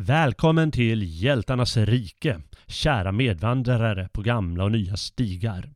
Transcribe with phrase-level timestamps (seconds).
[0.00, 5.70] Välkommen till Hjältarnas rike, kära medvandrare på gamla och nya stigar.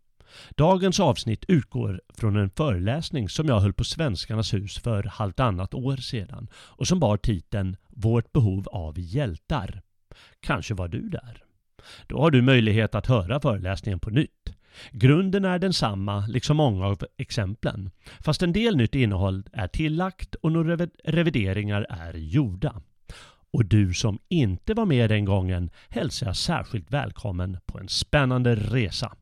[0.56, 5.96] Dagens avsnitt utgår från en föreläsning som jag höll på Svenskarnas hus för halvtannat år
[5.96, 9.82] sedan och som bar titeln Vårt behov av hjältar.
[10.40, 11.42] Kanske var du där?
[12.06, 14.56] Då har du möjlighet att höra föreläsningen på nytt.
[14.90, 17.90] Grunden är densamma, liksom många av exemplen.
[18.20, 22.82] Fast en del nytt innehåll är tillagt och några revideringar är gjorda.
[23.52, 28.54] Och du som inte var med den gången hälsar jag särskilt välkommen på en spännande
[28.54, 29.12] resa.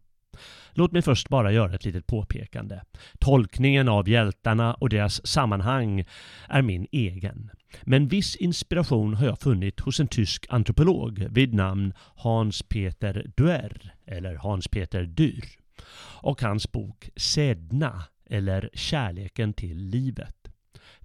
[0.73, 2.80] Låt mig först bara göra ett litet påpekande.
[3.18, 6.04] Tolkningen av hjältarna och deras sammanhang
[6.48, 7.51] är min egen.
[7.82, 14.34] Men viss inspiration har jag funnit hos en tysk antropolog vid namn Hans-Peter Duer, eller
[14.34, 15.45] Hans-Peter Dyr,
[16.23, 20.49] och hans bok Sedna, eller Kärleken till livet.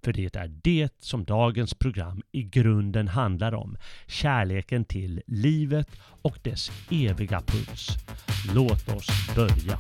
[0.05, 3.77] För det är det som dagens program i grunden handlar om.
[4.07, 5.87] Kärleken till livet
[6.21, 7.89] och dess eviga puls.
[8.53, 9.77] Låt oss börja.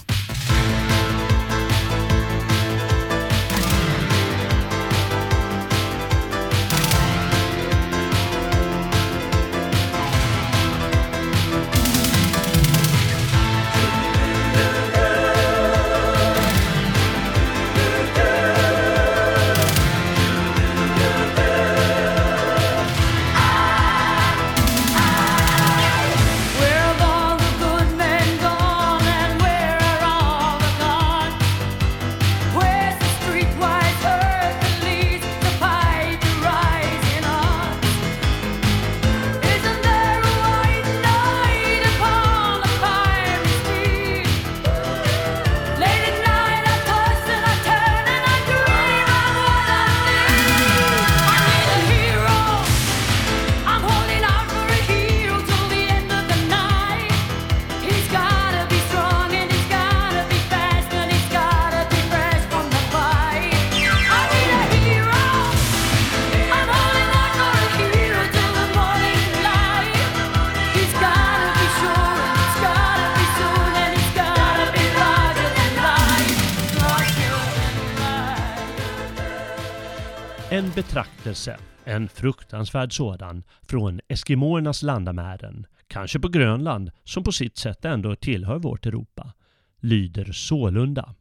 [81.45, 88.15] Betraktelse, en fruktansvärd sådan, från eskimoernas landamären, kanske på Grönland, som på sitt sätt ändå
[88.15, 89.33] tillhör vårt Europa,
[89.81, 91.15] lyder sålunda.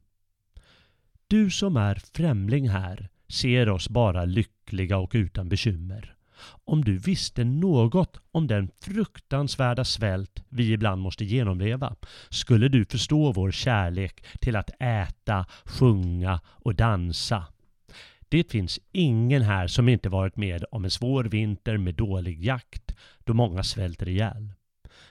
[1.29, 6.15] Du som är främling här ser oss bara lyckliga och utan bekymmer.
[6.67, 11.97] Om du visste något om den fruktansvärda svält vi ibland måste genomleva
[12.31, 17.47] skulle du förstå vår kärlek till att äta, sjunga och dansa
[18.34, 22.95] det finns ingen här som inte varit med om en svår vinter med dålig jakt,
[23.25, 24.53] då många svälter ihjäl.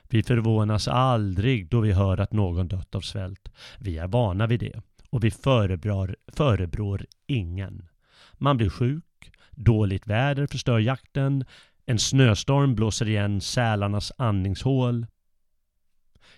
[0.10, 3.52] Vi förvånas aldrig då vi hör att någon dött av svält.
[3.80, 7.88] Vi är vana vid det och vi förebrår, förebrår ingen.
[8.34, 11.46] Man blir sjuk, dåligt väder förstör jakten,
[11.86, 15.06] en snöstorm blåser igen sälarnas andningshål.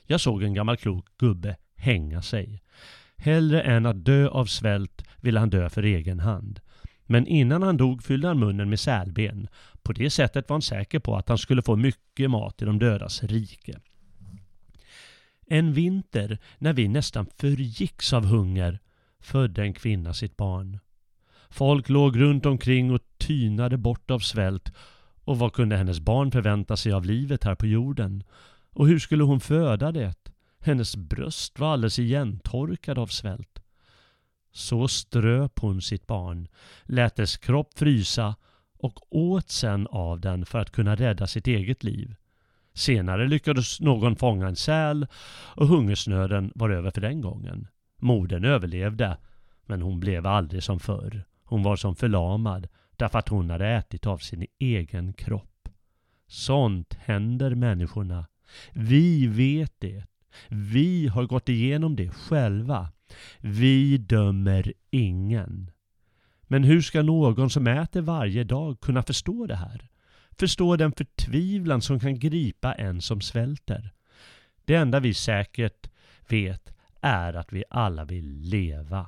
[0.04, 2.62] Jag såg en gammal klok gubbe hänga sig.
[3.18, 6.60] Hellre än att dö av svält ville han dö för egen hand.
[7.06, 9.48] Men innan han dog fyllde han munnen med sälben.
[9.84, 12.80] På det sättet var han säker på att han skulle få mycket mat i de
[12.80, 13.80] dödas rike.
[15.48, 18.80] En vinter, när vi nästan förgicks av hunger,
[19.20, 20.80] födde en kvinna sitt barn.
[21.50, 24.72] Folk låg runt omkring och tynade bort av svält.
[25.24, 28.24] Och vad kunde hennes barn förvänta sig av livet här på jorden?
[28.72, 30.16] Och hur skulle hon föda det?
[30.60, 33.65] Hennes bröst var alldeles igentorkade av svält.
[34.56, 36.48] Så ströp hon sitt barn,
[36.84, 38.36] lät dess kropp frysa
[38.80, 42.16] och åt sen av den för att kunna rädda sitt eget liv.
[42.74, 45.08] Senare lyckades någon fånga en säl
[45.56, 47.68] och hungersnöden var över för den gången.
[47.98, 49.18] Modern överlevde,
[49.66, 51.24] men hon blev aldrig som förr.
[51.44, 55.70] Hon var som förlamad därför att hon hade ätit av sin egen kropp.
[56.28, 58.28] Sånt händer människorna.
[58.74, 60.04] Vi vet det.
[60.48, 62.92] Vi har gått igenom det själva.
[63.40, 65.72] Vi dömer ingen.
[66.48, 69.90] Men hur ska någon som äter varje dag kunna förstå det här?
[70.32, 73.94] Förstå den förtvivlan som kan gripa en som svälter?
[74.66, 75.90] Det enda vi säkert
[76.28, 79.06] vet är att vi alla vill leva.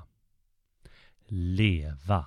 [1.28, 2.26] Leva.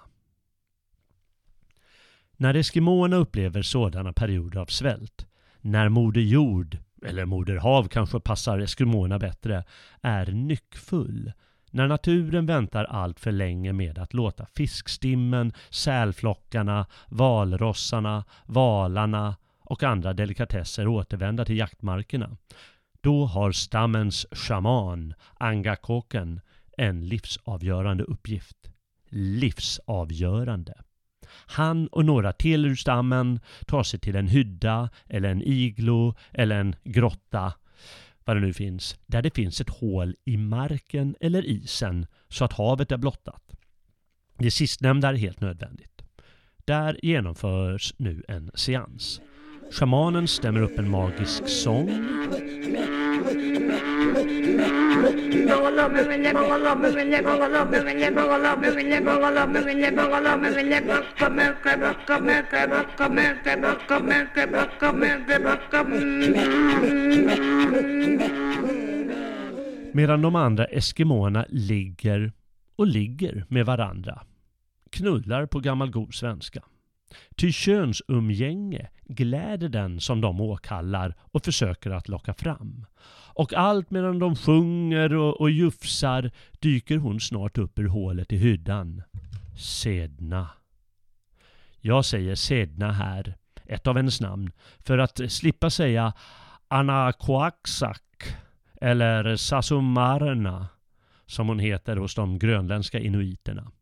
[2.37, 5.26] När eskimoerna upplever sådana perioder av svält,
[5.61, 9.65] när Moder Jord, eller Moder Hav kanske passar eskimoerna bättre,
[10.03, 11.33] är nyckfull,
[11.71, 20.13] när naturen väntar allt för länge med att låta fiskstimmen, sälflockarna, valrossarna, valarna och andra
[20.13, 22.37] delikatesser återvända till jaktmarkerna.
[23.01, 26.41] Då har stammens shaman, Angakoken,
[26.77, 28.57] en livsavgörande uppgift.
[29.09, 30.75] Livsavgörande.
[31.47, 36.61] Han och några till ur stammen tar sig till en hydda eller en iglo eller
[36.61, 37.53] en grotta,
[38.25, 42.53] vad det nu finns, där det finns ett hål i marken eller isen så att
[42.53, 43.43] havet är blottat.
[44.39, 46.03] Det sistnämnda är helt nödvändigt.
[46.65, 49.21] Där genomförs nu en seans.
[49.71, 51.89] Shamanen stämmer upp en magisk sång
[69.93, 72.32] Medan de andra eskimåerna ligger
[72.76, 74.23] och ligger med varandra.
[74.91, 76.62] Knullar på gammal god svenska.
[77.37, 82.87] Ty könsumgänge gläder den som de åkallar och försöker att locka fram.
[83.35, 86.31] Och allt medan de sjunger och, och jufsar
[86.61, 89.03] dyker hon snart upp ur hålet i hyddan.
[89.59, 90.49] Sedna.
[91.81, 93.37] Jag säger Sedna här,
[93.67, 96.12] ett av hennes namn, för att slippa säga
[96.69, 98.37] Anakoaksak
[98.81, 100.69] eller Sasumarna
[101.27, 103.73] som hon heter hos de grönländska inuiterna.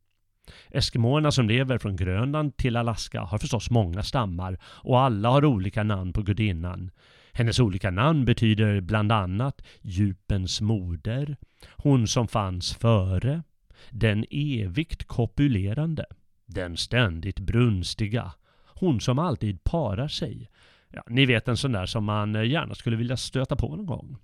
[0.70, 5.82] Eskimoerna som lever från Grönland till Alaska har förstås många stammar och alla har olika
[5.82, 6.90] namn på gudinnan.
[7.32, 11.36] Hennes olika namn betyder bland annat djupens moder,
[11.76, 13.42] hon som fanns före,
[13.90, 16.06] den evigt kopulerande,
[16.46, 18.32] den ständigt brunstiga,
[18.74, 20.50] hon som alltid parar sig.
[20.88, 23.86] Ja, ni vet en sån där som man eh, gärna skulle vilja stöta på någon
[23.86, 24.16] gång.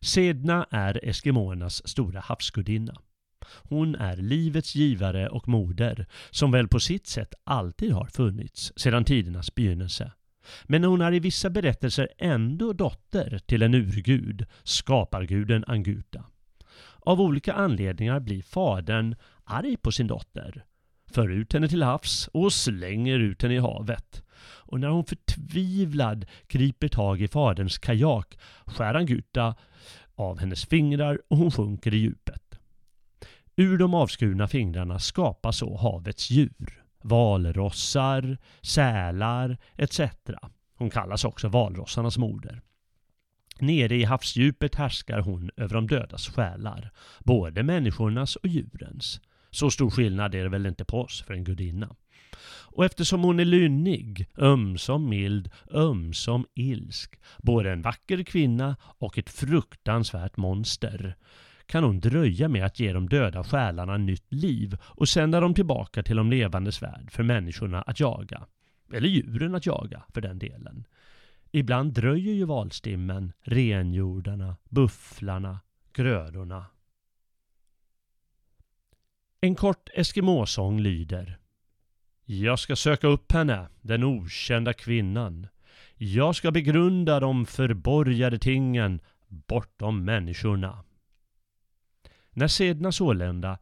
[0.00, 2.96] Sedna är eskimoernas stora havsgudinna.
[3.52, 9.04] Hon är livets givare och moder, som väl på sitt sätt alltid har funnits sedan
[9.04, 10.12] tidernas begynnelse.
[10.64, 16.24] Men hon är i vissa berättelser ändå dotter till en urgud, skaparguden Anguta.
[16.98, 20.64] Av olika anledningar blir fadern arg på sin dotter,
[21.10, 24.22] för ut henne till havs och slänger ut henne i havet.
[24.42, 29.54] Och när hon förtvivlad griper tag i faderns kajak skär Anguta
[30.14, 32.39] av hennes fingrar och hon sjunker i djupet.
[33.60, 36.82] Ur de avskurna fingrarna skapas så havets djur.
[37.02, 40.00] Valrossar, sälar etc.
[40.76, 42.60] Hon kallas också valrossarnas moder.
[43.58, 49.20] Nere i havsdjupet härskar hon över de dödas själar, både människornas och djurens.
[49.50, 51.96] Så stor skillnad är det väl inte på oss för en gudinna.
[52.46, 59.30] Och eftersom hon är lynnig, ömsom mild, ömsom ilsk, både en vacker kvinna och ett
[59.30, 61.16] fruktansvärt monster,
[61.70, 66.02] kan hon dröja med att ge de döda själarna nytt liv och sända dem tillbaka
[66.02, 68.46] till de levandes värld för människorna att jaga.
[68.92, 70.84] Eller djuren att jaga, för den delen.
[71.50, 75.60] Ibland dröjer ju valstimmen, renjordarna, bufflarna,
[75.92, 76.66] grödorna.
[79.40, 81.38] En kort eskimåsång lyder
[82.24, 85.46] Jag ska söka upp henne, den okända kvinnan.
[85.96, 90.84] Jag ska begrunda de förborgade tingen bortom människorna.
[92.40, 93.58] När Sedna sålunda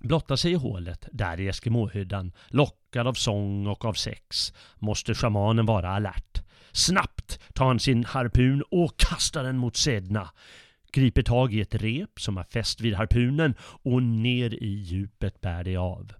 [0.00, 5.66] blottar sig i hålet där i Eskimåhyddan, lockad av sång och av sex, måste shamanen
[5.66, 6.42] vara alert.
[6.72, 10.30] Snabbt tar han sin harpun och kastar den mot Sedna,
[10.92, 15.64] griper tag i ett rep som är fäst vid harpunen och ner i djupet bär
[15.64, 16.12] det av.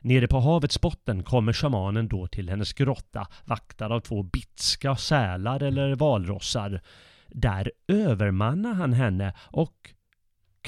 [0.00, 5.62] Nere på havets botten kommer shamanen då till hennes grotta, vaktad av två bitska sälar
[5.62, 6.80] eller valrossar.
[7.26, 9.94] Där övermannar han henne och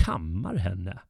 [0.05, 1.01] kammar henne.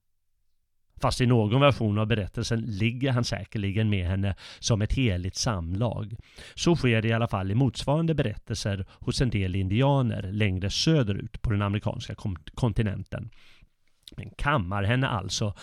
[1.01, 6.17] Fast i någon version av berättelsen ligger han säkerligen med henne som ett heligt samlag.
[6.55, 11.43] Så sker det i alla fall i motsvarande berättelser hos en del indianer längre söderut
[11.43, 12.15] på den amerikanska
[12.55, 13.31] kontinenten.
[14.17, 15.55] Men kammar henne alltså,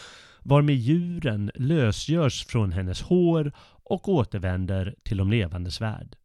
[0.44, 3.52] varmed djuren lösgörs från hennes hår
[3.84, 6.16] och återvänder till de levandes värld.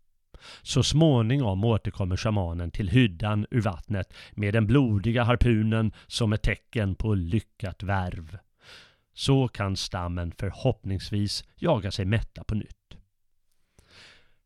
[0.63, 6.95] Så småningom återkommer shamanen till hyddan ur vattnet med den blodiga harpunen som ett tecken
[6.95, 8.39] på lyckat värv.
[9.15, 12.77] Så kan stammen förhoppningsvis jaga sig mätta på nytt.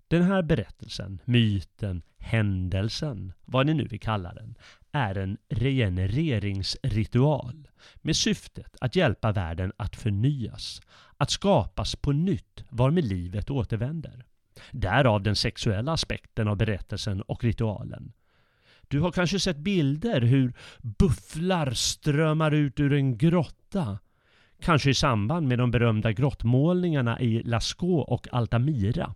[0.08, 4.54] Den här berättelsen, myten, händelsen, vad ni nu vill kalla den,
[4.92, 10.82] är en regenereringsritual med syftet att hjälpa världen att förnyas,
[11.16, 14.26] att skapas på nytt varmed livet återvänder.
[14.72, 18.12] Därav den sexuella aspekten av berättelsen och ritualen.
[18.88, 23.98] Du har kanske sett bilder hur bufflar strömmar ut ur en grotta.
[24.60, 29.14] Kanske i samband med de berömda grottmålningarna i Lascaux och Altamira.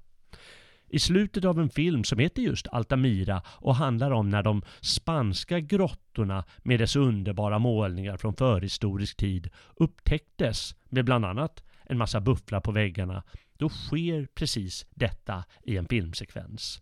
[0.93, 5.61] i slutet av en film som heter just Altamira och handlar om när de spanska
[5.61, 12.61] grottorna med dess underbara målningar från förhistorisk tid upptäcktes med bland annat en massa bufflar
[12.61, 13.23] på väggarna.
[13.61, 16.81] Då sker precis detta i en filmsekvens.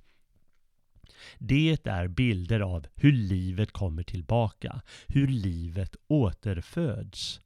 [1.39, 7.41] Det är bilder av hur livet kommer tillbaka, hur livet återföds.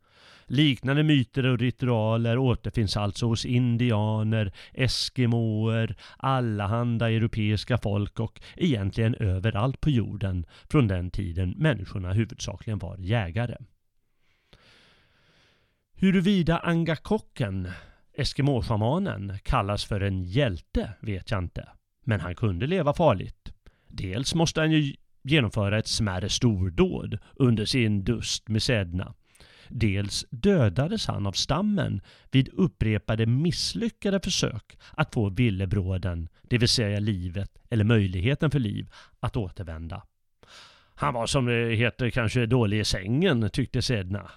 [0.46, 9.80] Liknande myter och ritualer återfinns alltså hos indianer, eskimoer, allehanda europeiska folk och egentligen överallt
[9.80, 13.56] på jorden från den tiden människorna huvudsakligen var jägare.
[15.94, 17.68] Huruvida Angakocken,
[18.14, 21.68] Eskimoshamanen, kallas för en hjälte vet jag inte.
[22.04, 23.52] Men han kunde leva farligt.
[23.88, 29.14] Dels måste han ju genomföra ett smärre stordåd under sin dust med Sedna.
[29.68, 32.00] Dels dödades han av stammen
[32.30, 38.90] vid upprepade misslyckade försök att få villebråden, det vill säga livet eller möjligheten för liv,
[39.20, 40.02] att återvända.
[40.94, 44.30] Han var som det heter kanske dålig i sängen, tyckte Sedna.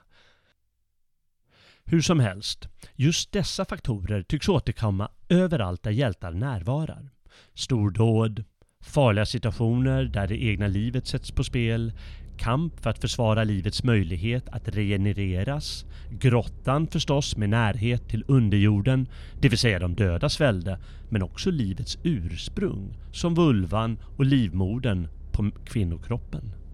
[1.88, 7.10] Hur som helst, just dessa faktorer tycks återkomma överallt där hjältar närvarar.
[7.54, 8.44] Stordåd,
[8.84, 11.94] farliga situationer där det egna livet sätts på spel,
[12.38, 19.08] kamp för att försvara livets möjlighet att regenereras, grottan förstås med närhet till underjorden,
[19.42, 25.52] det vill säga de dödas välde, men också livets ursprung, som vulvan och livmodern på
[25.66, 26.65] kvinnokroppen.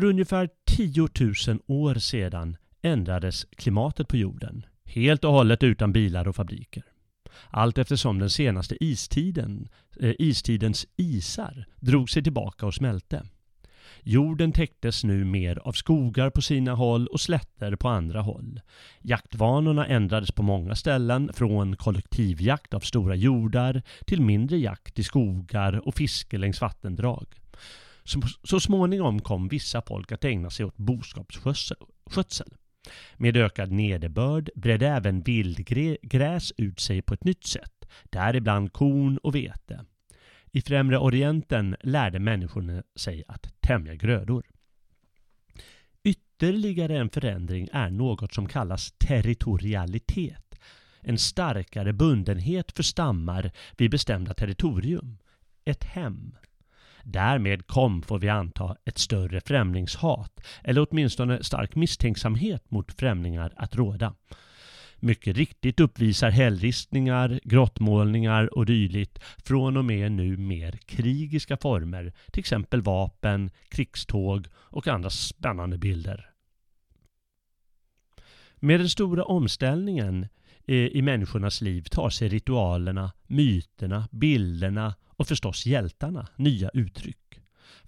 [0.00, 1.08] För ungefär 10
[1.48, 4.66] 000 år sedan ändrades klimatet på jorden.
[4.84, 6.82] Helt och hållet utan bilar och fabriker.
[7.50, 9.68] Allt eftersom den senaste istiden,
[10.00, 13.22] eh, istidens isar drog sig tillbaka och smälte.
[14.02, 18.60] Jorden täcktes nu mer av skogar på sina håll och slätter på andra håll.
[19.00, 25.88] Jaktvanorna ändrades på många ställen från kollektivjakt av stora jordar till mindre jakt i skogar
[25.88, 27.39] och fiske längs vattendrag.
[28.04, 32.54] Så, så småningom kom vissa folk att ägna sig åt boskapsskötsel.
[33.16, 39.34] Med ökad nederbörd bredde även vildgräs ut sig på ett nytt sätt, däribland korn och
[39.34, 39.84] vete.
[40.52, 44.46] I Främre Orienten lärde människorna sig att tämja grödor.
[46.04, 50.60] Ytterligare en förändring är något som kallas territorialitet.
[51.00, 55.18] En starkare bundenhet för stammar vid bestämda territorium.
[55.64, 56.36] Ett hem.
[57.02, 63.76] Därmed kom, får vi anta, ett större främlingshat, eller åtminstone stark misstänksamhet mot främlingar att
[63.76, 64.14] råda.
[65.02, 72.40] Mycket riktigt uppvisar hällristningar, grottmålningar och dylikt från och med nu mer krigiska former, till
[72.40, 76.30] exempel vapen, krigståg och andra spännande bilder.
[78.56, 80.28] Med den stora omställningen
[80.74, 87.16] i människornas liv tar sig ritualerna, myterna, bilderna och förstås hjältarna nya uttryck.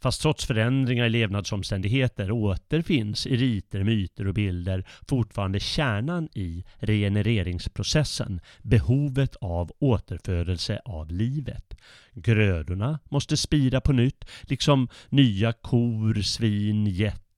[0.03, 8.41] Fast trots förändringar i levnadsomständigheter återfinns i riter, myter och bilder fortfarande kärnan i regenereringsprocessen,
[8.63, 11.75] behovet av återfödelse av livet.
[12.15, 16.85] Grödorna måste spira på nytt, liksom nya kor, svin,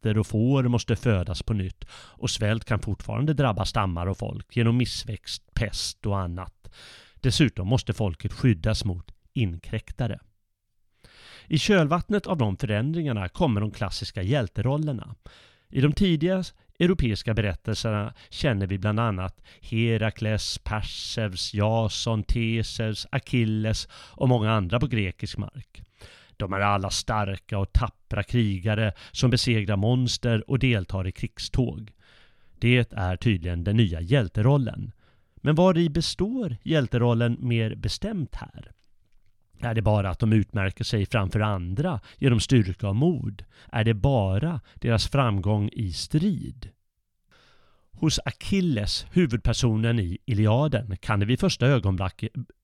[0.04, 1.84] getter och får måste födas på nytt
[2.18, 6.70] och svält kan fortfarande drabba stammar och folk genom missväxt, pest och annat.
[7.22, 10.18] Dessutom måste folket skyddas mot inkräktare.
[11.48, 15.14] I kölvattnet av de förändringarna kommer de klassiska hjälterollerna.
[15.70, 16.44] I de tidiga
[16.78, 24.86] europeiska berättelserna känner vi bland annat Herakles, Perseus, Jason, Teseus, Achilles och många andra på
[24.86, 25.83] grekisk mark.
[26.36, 31.92] De är alla starka och tappra krigare som besegrar monster och deltar i krigståg.
[32.58, 34.92] Det är tydligen den nya hjälterollen.
[35.36, 38.72] Men vad i består hjälterollen mer bestämt här?
[39.60, 43.44] Är det bara att de utmärker sig framför andra genom styrka och mod?
[43.72, 46.70] Är det bara deras framgång i strid?
[47.92, 51.80] Hos Achilles, huvudpersonen i Iliaden, kan det vid första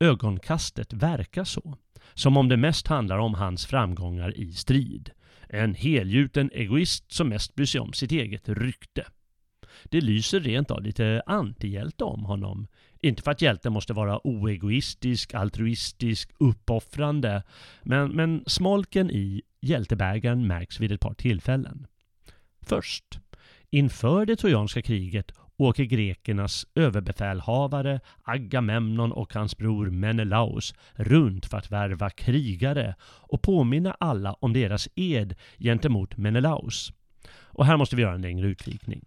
[0.00, 1.76] ögonkastet verka så.
[2.14, 5.10] Som om det mest handlar om hans framgångar i strid.
[5.48, 9.04] En helgjuten egoist som mest bryr sig om sitt eget rykte.
[9.84, 12.66] Det lyser rent av lite antihjälte om honom.
[13.02, 17.42] Inte för att hjälten måste vara oegoistisk, altruistisk, uppoffrande.
[17.82, 21.86] Men, men smolken i hjältebägaren märks vid ett par tillfällen.
[22.62, 23.18] Först,
[23.70, 25.32] inför det trojanska kriget
[25.66, 33.96] åker grekernas överbefälhavare Agamemnon och hans bror Menelaus runt för att värva krigare och påminna
[34.00, 36.92] alla om deras ed gentemot Menelaus.
[37.42, 39.04] Och här måste vi göra en längre utvikning.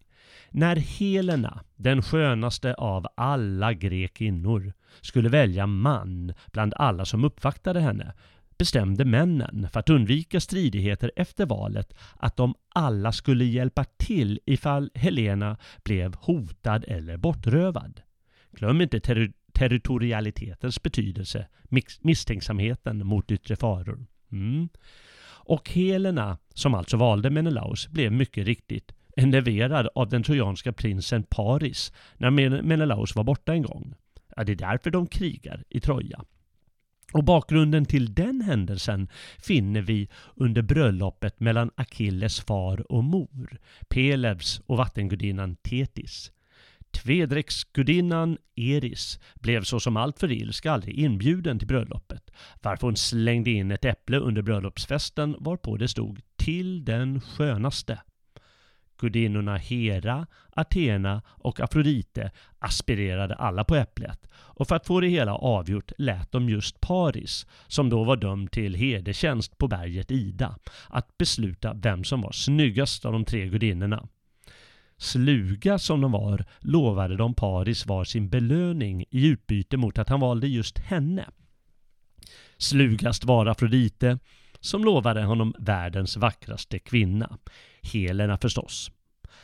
[0.50, 8.14] När Helena, den skönaste av alla grekinnor, skulle välja man bland alla som uppvaktade henne
[8.64, 14.92] bestämde männen, för att undvika stridigheter efter valet, att de alla skulle hjälpa till ifall
[14.94, 18.02] Helena blev hotad eller bortrövad.
[18.52, 21.48] Glöm inte ter territorialitetens betydelse,
[22.02, 24.06] misstänksamheten mot yttre faror.
[24.32, 24.70] Mm.
[25.26, 31.94] Och Helena, som alltså valde Menelaus, blev mycket riktigt enerverad av den trojanska prinsen Paris
[32.18, 33.96] när Menelaus var borta en gång.
[34.36, 36.24] Ja, det är därför de krigar i Troja.
[37.14, 39.08] Och bakgrunden till den händelsen
[39.40, 46.32] finner vi under bröllopet mellan Akilles far och mor, Pelevs och vattengudinnan Tetis.
[46.92, 53.72] Tvedräktsgudinnan Eris blev såsom allt för ilska aldrig inbjuden till bröllopet, varför hon slängde in
[53.72, 58.00] ett äpple under bröllopsfesten varpå det stod ”till den skönaste”.
[58.98, 65.36] Gudinnorna Hera, Athena och Afrodite aspirerade alla på äpplet och för att få det hela
[65.36, 70.58] avgjort lät de just Paris, som då var dömd till hedertjänst på berget Ida,
[70.90, 74.08] att besluta vem som var snyggast av de tre gudinnorna.
[74.98, 80.20] Sluga som de var lovade de Paris var sin belöning i utbyte mot att han
[80.20, 81.26] valde just henne.
[82.58, 84.20] Slugast var Afrodite
[84.64, 87.38] som lovade honom världens vackraste kvinna.
[87.94, 88.92] Helena förstås.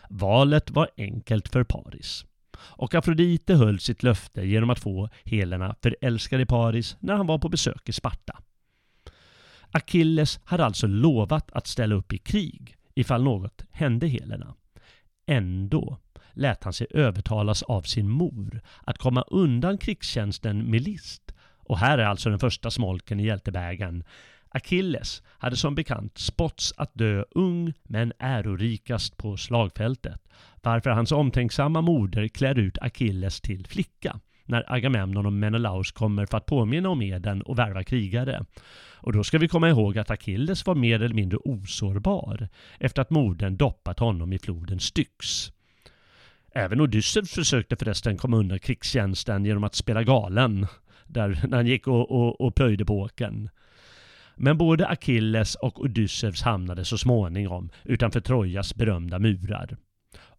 [0.10, 2.26] Valet var enkelt för Paris.
[2.60, 7.38] Och Afrodite höll sitt löfte genom att få Helena förälskad i Paris när han var
[7.38, 8.40] på besök i Sparta.
[9.72, 14.56] Achilles hade alltså lovat att ställa upp i krig ifall något hände Helena.
[15.28, 15.98] Ändå
[16.34, 21.34] lät han sig övertalas av sin mor att komma undan krigstjänsten med list.
[21.70, 24.04] Och här är alltså den första smolken i hjältebägaren
[24.50, 30.22] Achilles hade som bekant spotts att dö ung men ärorikast på slagfältet,
[30.62, 36.38] varför hans omtänksamma moder klär ut Achilles till flicka när Agamemnon och Menelaus kommer för
[36.38, 38.46] att påminna om eden och värva krigare.
[39.02, 43.10] Och då ska vi komma ihåg att Achilles var mer eller mindre osårbar efter att
[43.10, 45.52] modern doppat honom i floden Styx.
[46.52, 50.68] Även Odysseus försökte förresten komma undan krigstjänsten genom att spela galen,
[51.08, 53.50] där, när han gick och, och, och plöjde på åkern.
[54.42, 59.78] Men både Achilles och Odysseus hamnade så småningom utanför Trojas berömda murar.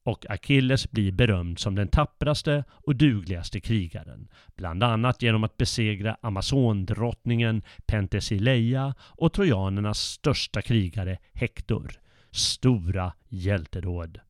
[0.03, 6.17] Och Achilles blir berömd som den tappraste och dugligaste krigaren, bland annat genom att besegra
[6.21, 11.93] Amazondrottningen Pentesileia och trojanernas största krigare Hektor.
[12.31, 14.21] Stora hjältedåd.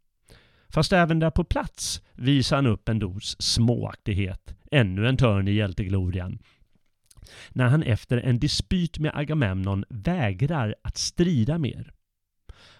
[0.68, 5.52] Fast även där på plats visar han upp en dos småaktighet, ännu en törn i
[5.52, 6.38] hjälteglorian,
[7.48, 11.92] när han efter en dispyt med Agamemnon vägrar att strida mer.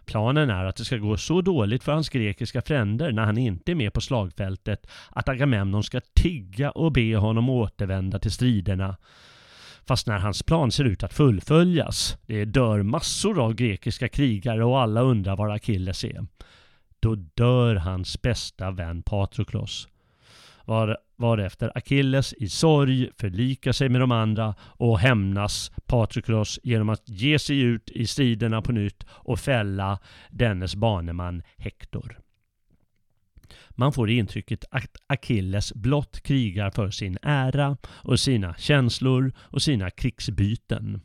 [0.05, 3.73] Planen är att det ska gå så dåligt för hans grekiska fränder när han inte
[3.73, 8.97] är med på slagfältet att Agamemnon ska tigga och be honom återvända till striderna.
[9.87, 14.81] Fast när hans plan ser ut att fullföljas, det dör massor av grekiska krigare och
[14.81, 16.27] alla undrar var Akilles är.
[17.01, 19.89] Då dör hans bästa vän Patroklos
[20.65, 27.09] var, varefter Achilles i sorg förlikar sig med de andra och hämnas Patroklos genom att
[27.09, 29.99] ge sig ut i striderna på nytt och fälla
[30.31, 32.19] dennes baneman Hektor.
[33.71, 39.91] Man får intrycket att Achilles blott krigar för sin ära och sina känslor och sina
[39.91, 41.01] krigsbyten.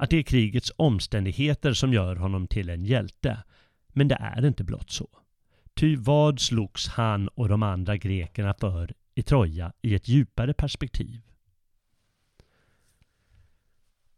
[0.00, 3.38] att det är krigets omständigheter som gör honom till en hjälte.
[3.88, 5.08] Men det är inte blott så.
[5.74, 11.20] Ty vad slogs han och de andra grekerna för i Troja i ett djupare perspektiv?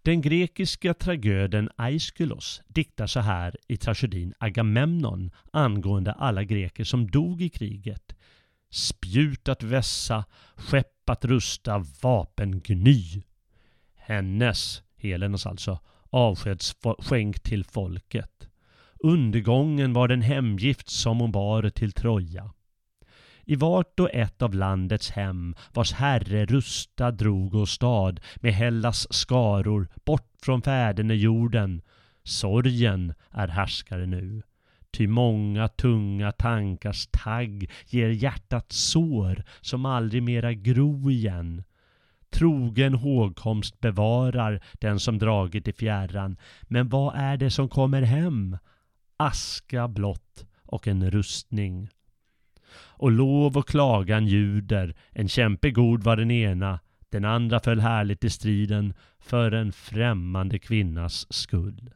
[0.02, 7.42] Den grekiska tragöden Aiskylos diktar så här i tragedin Agamemnon angående alla greker som dog
[7.42, 8.16] i kriget.
[8.70, 10.24] Spjut att vässa,
[10.56, 13.22] skepp att rusta, vapen gny.
[13.94, 15.78] Hennes, Helenas alltså,
[16.10, 18.48] avskedsskänk till folket.
[18.98, 22.52] Undergången var den hemgift som hon bar till Troja.
[23.50, 29.12] I vart och ett av landets hem vars herre rusta drog och stad med Hellas
[29.12, 30.62] skaror bort från
[31.18, 31.82] jorden.
[32.22, 34.42] Sorgen är härskare nu.
[34.90, 41.64] Ty många tunga tankars tagg ger hjärtat sår som aldrig mera gro igen.
[42.30, 46.36] Trogen hågkomst bevarar den som dragit i fjärran.
[46.62, 48.58] Men vad är det som kommer hem?
[49.16, 51.88] Aska blott och en rustning
[53.00, 54.94] och lov och klagan ljuder.
[55.10, 60.58] En kämpe god var den ena, den andra föll härligt i striden för en främmande
[60.58, 61.90] kvinnas skull.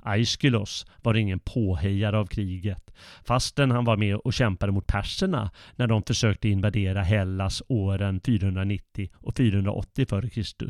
[0.00, 5.86] Aiskylos var ingen påhejare av kriget, fastän han var med och kämpade mot perserna när
[5.86, 10.68] de försökte invadera Hellas åren 490 och 480 f.Kr.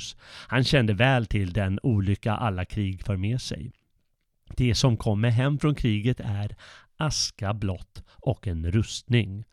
[0.49, 3.73] Han kände väl till den olycka alla krig för med sig.
[4.57, 6.57] Det som kommer hem från kriget är
[6.97, 9.45] aska blott och en rustning.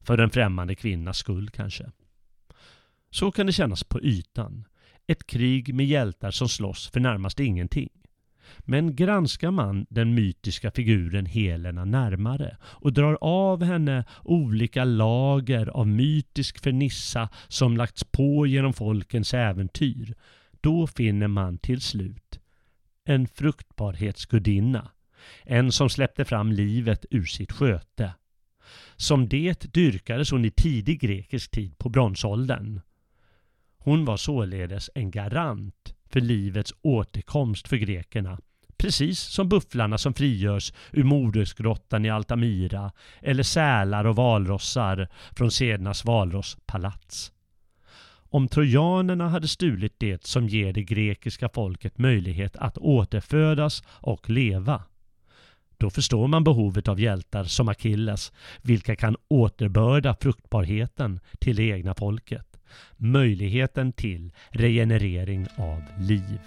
[0.00, 1.90] För en främmande kvinnas skull kanske.
[3.10, 4.64] Så kan det kännas på ytan.
[5.06, 7.88] Ett krig med hjältar som slåss för närmast ingenting.
[8.58, 15.86] Men granskar man den mytiska figuren Helena närmare och drar av henne olika lager av
[15.86, 20.14] mytisk fernissa som lagts på genom folkens äventyr,
[20.60, 22.40] då finner man till slut
[23.04, 24.90] en fruktbarhetsgudinna
[25.44, 28.14] en som släppte fram livet ur sitt sköte.
[28.96, 32.80] Som det dyrkades hon i tidig grekisk tid på bronsåldern.
[33.78, 38.38] Hon var således en garant för livets återkomst för grekerna.
[38.78, 46.04] Precis som bufflarna som frigörs ur modersgrottan i Altamira eller sälar och valrossar från Sednas
[46.04, 47.32] valrosspalats.
[48.30, 54.82] Om trojanerna hade stulit det som ger det grekiska folket möjlighet att återfödas och leva
[55.78, 61.94] då förstår man behovet av hjältar som Akilles, vilka kan återbörda fruktbarheten till det egna
[61.94, 62.58] folket.
[62.96, 66.40] Möjligheten till regenerering av liv.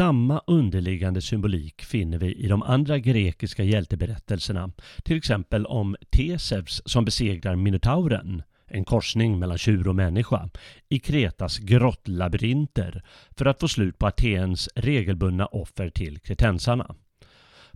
[0.00, 4.70] Samma underliggande symbolik finner vi i de andra grekiska hjälteberättelserna.
[5.04, 10.48] Till exempel om Tesevs som besegrar Minotauren, en korsning mellan tjur och människa,
[10.88, 16.94] i Kretas grottlabyrinter för att få slut på Atens regelbundna offer till kretensarna.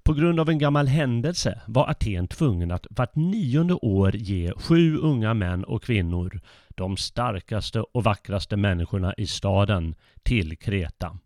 [0.02, 4.96] På grund av en gammal händelse var Aten tvungen att vart nionde år ge sju
[4.96, 11.18] unga män och kvinnor, de starkaste och vackraste människorna i staden, till Kreta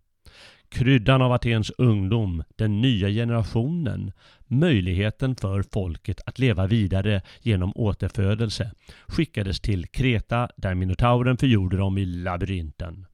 [0.69, 4.13] kryddan av Atens ungdom, den nya generationen,
[4.47, 8.73] möjligheten för folket att leva vidare genom återfödelse
[9.07, 13.07] skickades till Kreta där Minotauren förgjorde dem i labyrinten.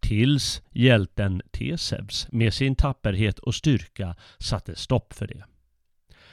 [0.00, 5.44] Tills hjälten Teseus med sin tapperhet och styrka satte stopp för det.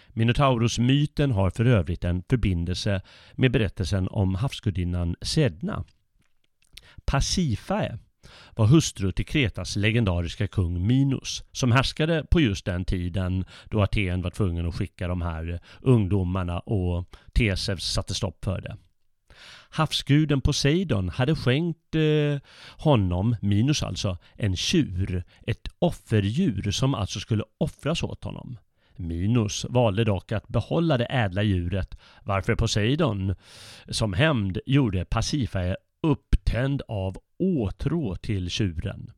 [0.09, 3.01] Minotaurus-myten har för övrigt en förbindelse
[3.33, 5.83] med berättelsen om havsgudinnan Sedna.
[7.05, 7.97] Pasifae
[8.55, 14.21] var hustru till Kretas legendariska kung Minos som härskade på just den tiden då Aten
[14.21, 18.77] var tvungen att skicka de här ungdomarna och Teseus satte stopp för det.
[19.69, 22.41] Havsguden Poseidon hade skänkt eh,
[22.77, 28.57] honom, Minos alltså, en tjur, ett offerdjur som alltså skulle offras åt honom.
[28.95, 33.35] Minos valde dock att behålla det ädla djuret varför Poseidon
[33.89, 35.75] som hämnd gjorde Pasifae
[36.55, 39.11] upptänd av åtrå till tjuren.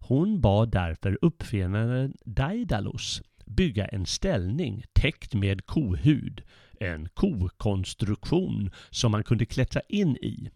[0.00, 6.42] Hon bad därför uppfinnaren Daedalus bygga en ställning täckt med kohud,
[6.80, 10.50] en kokonstruktion som man kunde klättra in i.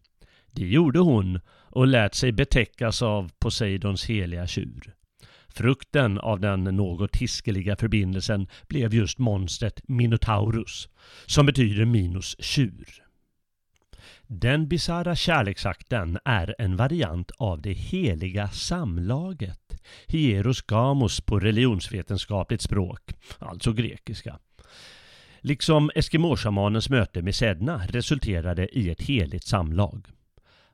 [0.53, 4.94] Det gjorde hon och lät sig betäckas av Poseidons heliga tjur.
[5.49, 10.88] Frukten av den något hiskeliga förbindelsen blev just monstret Minotaurus,
[11.27, 13.10] som betyder Minos tjur.
[14.33, 23.01] Den bisarra kärleksakten är en variant av det heliga samlaget, hieros gamos på religionsvetenskapligt språk,
[23.38, 24.38] alltså grekiska.
[25.40, 30.07] Liksom Eskimåschamanens möte med Sedna resulterade i ett heligt samlag.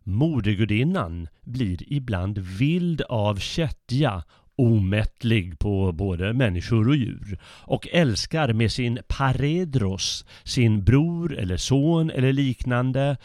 [0.03, 4.25] Modergudinnan blir ibland vild av kättja
[4.57, 12.11] omättlig på både människor och djur och älskar med sin paredros sin bror eller son
[12.11, 13.16] eller liknande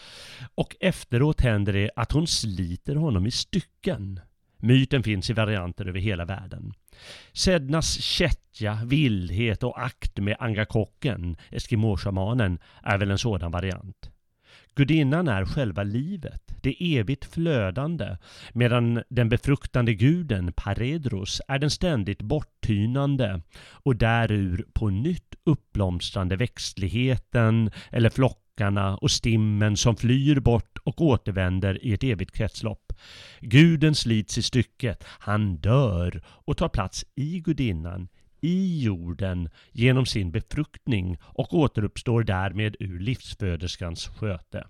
[0.56, 4.20] och efteråt händer det att hon sliter honom i stycken.
[4.58, 6.74] Myten finns i varianter över hela världen.
[7.34, 14.11] Sednas kättja, vildhet och akt med angakocken, eskimåschamanen, är väl en sådan variant.
[14.76, 18.18] Gudinnan är själva livet, det evigt flödande,
[18.54, 27.72] medan den befruktande guden, Paredros, är den ständigt borttynande och därur på nytt uppblomstrande växtligheten
[27.90, 32.94] eller flockarna och stimmen som flyr bort och återvänder i ett evigt kretslopp.
[33.40, 38.08] Guden slits i stycket, han dör och tar plats i gudinnan,
[38.42, 44.68] i jorden genom sin befruktning och återuppstår därmed ur livsföderskans sköte.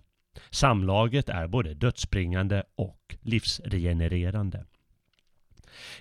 [0.50, 4.66] Samlaget är både dödsbringande och livsregenererande.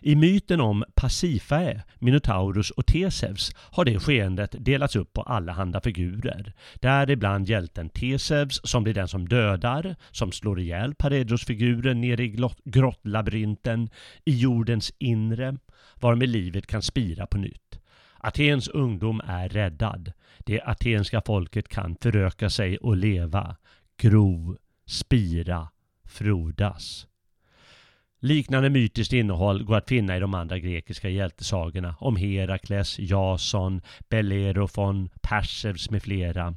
[0.01, 6.55] I myten om Pasifae, Minotaurus och Theseus har det skeendet delats upp på allehanda figurer.
[6.75, 13.91] Däribland hjälten Theseus som blir den som dödar, som slår ihjäl Paredros-figuren nere i grottlabyrinten
[14.25, 15.57] i jordens inre,
[16.01, 17.81] varmed livet kan spira på nytt.
[18.19, 20.13] Atens ungdom är räddad.
[20.39, 23.57] Det atenska folket kan föröka sig och leva,
[23.97, 24.57] gro,
[24.87, 25.69] spira,
[26.05, 27.07] frodas.
[28.23, 35.09] Liknande mytiskt innehåll går att finna i de andra grekiska hjältesagorna om Herakles, Jason, Bellerofon,
[35.23, 36.55] Persevs med flera.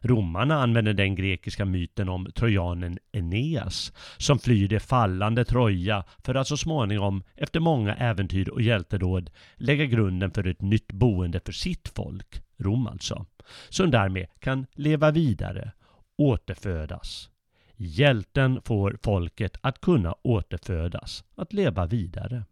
[0.00, 6.48] Romarna använder den grekiska myten om trojanen Eneas som flyr det fallande Troja för att
[6.48, 11.92] så småningom, efter många äventyr och hjältedåd, lägga grunden för ett nytt boende för sitt
[11.96, 13.26] folk, Rom alltså,
[13.68, 15.72] som därmed kan leva vidare,
[16.18, 17.30] återfödas.
[17.76, 22.44] Hjälten får folket att kunna återfödas, att leva vidare.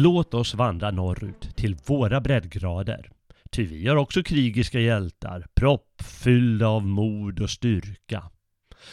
[0.00, 3.10] Låt oss vandra norrut till våra breddgrader.
[3.50, 8.22] Ty vi har också krigiska hjältar, proppfyllda av mod och styrka.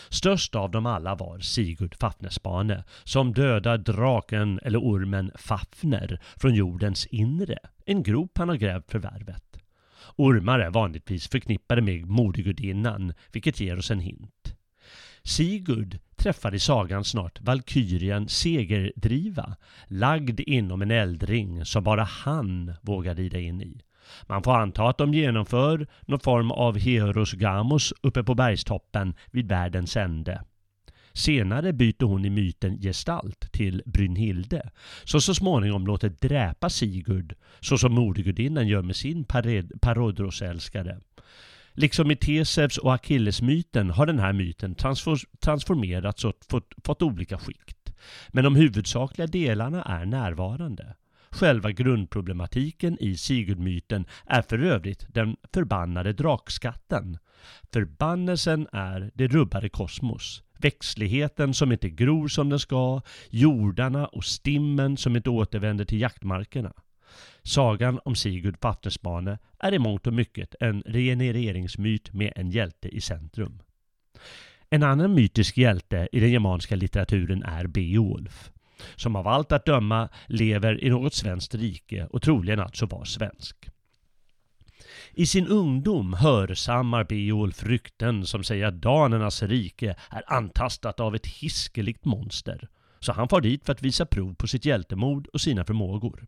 [0.10, 7.06] Störst av dem alla var Sigurd Fafnesbane som dödar draken eller ormen Fafner från jordens
[7.06, 9.58] inre, en grop han har grävt för värvet.
[10.16, 14.55] Ormar är vanligtvis förknippade med modegudinnan, vilket ger oss en hint.
[15.26, 19.56] Sigurd träffar i sagan snart valkyrien Segerdriva,
[19.88, 23.82] lagd inom en eldring som bara han vågar rida in i.
[24.28, 29.48] Man får anta att de genomför någon form av Heros Gamos uppe på bergstoppen vid
[29.48, 30.44] världens ände.
[31.14, 34.70] Senare byter hon i myten gestalt till Brynhilde,
[35.04, 39.26] som så småningom låter dräpa Sigurd, så som modegudinnan gör med sin
[39.82, 41.00] parodrosälskare.
[41.76, 44.76] Liksom i Tesevs och Achillesmyten har den här myten
[45.40, 47.94] transformerats och fått, fått olika skikt.
[48.30, 50.96] Men de huvudsakliga delarna är närvarande.
[51.30, 57.18] Själva grundproblematiken i Sigurdmyten är för övrigt den förbannade drakskatten.
[57.74, 60.44] Förbannelsen är det rubbade kosmos.
[60.60, 66.74] Växtligheten som inte gror som den ska, jordarna och stimmen som inte återvänder till jaktmarkerna.
[67.48, 73.02] Sagan om Sigurd Vattenspane är i mångt och mycket en regenereringsmyt med en hjälte i
[73.02, 73.62] centrum.
[74.70, 78.52] En annan mytisk hjälte i den germanska litteraturen är Beowulf,
[78.96, 83.70] som av allt att döma lever i något svenskt rike och troligen alltså var svensk.
[85.14, 91.28] I sin ungdom hörsammar Beowulf rykten som säger att danernas rike är antastat av ett
[91.28, 92.68] hiskeligt monster.
[93.00, 96.26] Så han far dit för att visa prov på sitt hjältemod och sina förmågor.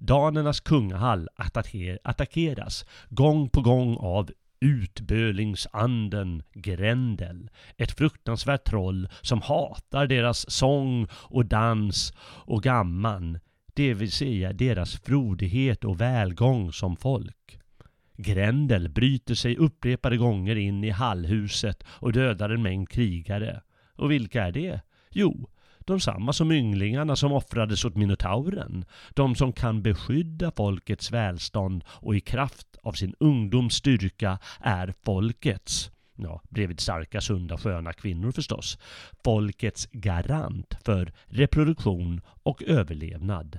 [0.00, 1.28] Danernas kungahall
[2.02, 7.50] attackeras gång på gång av utbölingsanden Grendel.
[7.76, 13.38] Ett fruktansvärt troll som hatar deras sång och dans och gamman,
[13.74, 17.58] det vill säga deras frodighet och välgång som folk.
[18.16, 23.60] Grendel bryter sig upprepade gånger in i hallhuset och dödar en mängd krigare.
[23.96, 24.80] Och vilka är det?
[25.10, 25.48] Jo,
[25.90, 28.84] de samma som ynglingarna som offrades åt minotauren.
[29.14, 35.90] De som kan beskydda folkets välstånd och i kraft av sin ungdoms styrka är folkets
[36.22, 38.78] ja, bredvid starka, sunda, sköna kvinnor förstås,
[39.24, 43.58] folkets garant för reproduktion och överlevnad.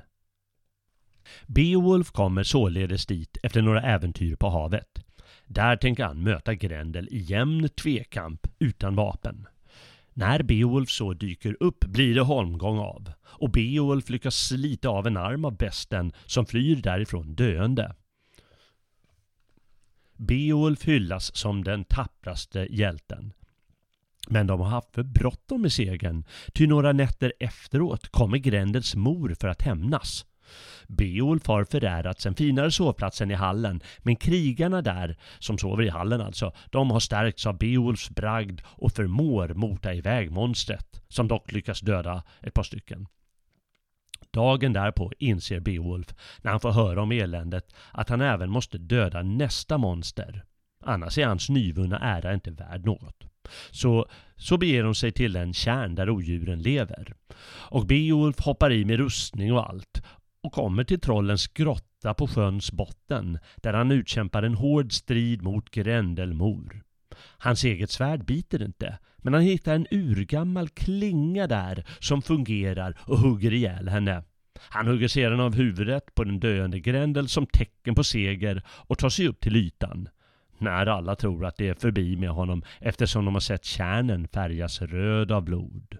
[1.47, 5.03] Beowulf kommer således dit efter några äventyr på havet.
[5.45, 9.47] Där tänker han möta Grendel i jämn tvekamp utan vapen.
[10.13, 15.17] När Beowulf så dyker upp blir det holmgång av och Beowulf lyckas slita av en
[15.17, 17.95] arm av besten som flyr därifrån döende.
[20.17, 23.33] Beowulf hyllas som den tappraste hjälten.
[24.27, 29.35] Men de har haft för bråttom med segern, ty några nätter efteråt kommer Grendels mor
[29.39, 30.25] för att hämnas.
[30.87, 35.89] Beowulf har förärats en finare sovplats än i hallen, men krigarna där, som sover i
[35.89, 41.51] hallen alltså, de har stärkts av Beowulfs bragd och förmår mota iväg monstret, som dock
[41.51, 43.07] lyckas döda ett par stycken.
[44.33, 46.07] Dagen därpå inser Beowulf,
[46.41, 50.43] när han får höra om eländet, att han även måste döda nästa monster.
[50.83, 53.23] Annars är hans nyvunna ära inte värd något.
[53.71, 57.13] Så, så beger de sig till den kärn där odjuren lever.
[57.43, 60.03] Och Beowulf hoppar i med rustning och allt
[60.43, 65.69] och kommer till trollens grotta på sjöns botten där han utkämpar en hård strid mot
[65.71, 66.83] Grendelmor.
[67.37, 73.17] Hans eget svärd biter inte, men han hittar en urgammal klinga där som fungerar och
[73.17, 74.23] hugger ihjäl henne.
[74.69, 79.09] Han hugger sedan av huvudet på den döende Grendel som tecken på seger och tar
[79.09, 80.09] sig upp till ytan.
[80.57, 84.81] När alla tror att det är förbi med honom eftersom de har sett kärnen färgas
[84.81, 85.97] röd av blod.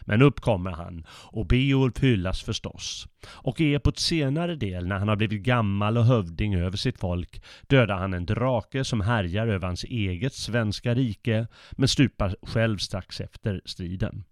[0.00, 3.08] Men upp kommer han och Beowulf hyllas förstås.
[3.26, 7.42] Och i epots senare del när han har blivit gammal och hövding över sitt folk
[7.66, 13.20] dödar han en drake som härjar över hans eget svenska rike men stupar själv strax
[13.20, 14.24] efter striden.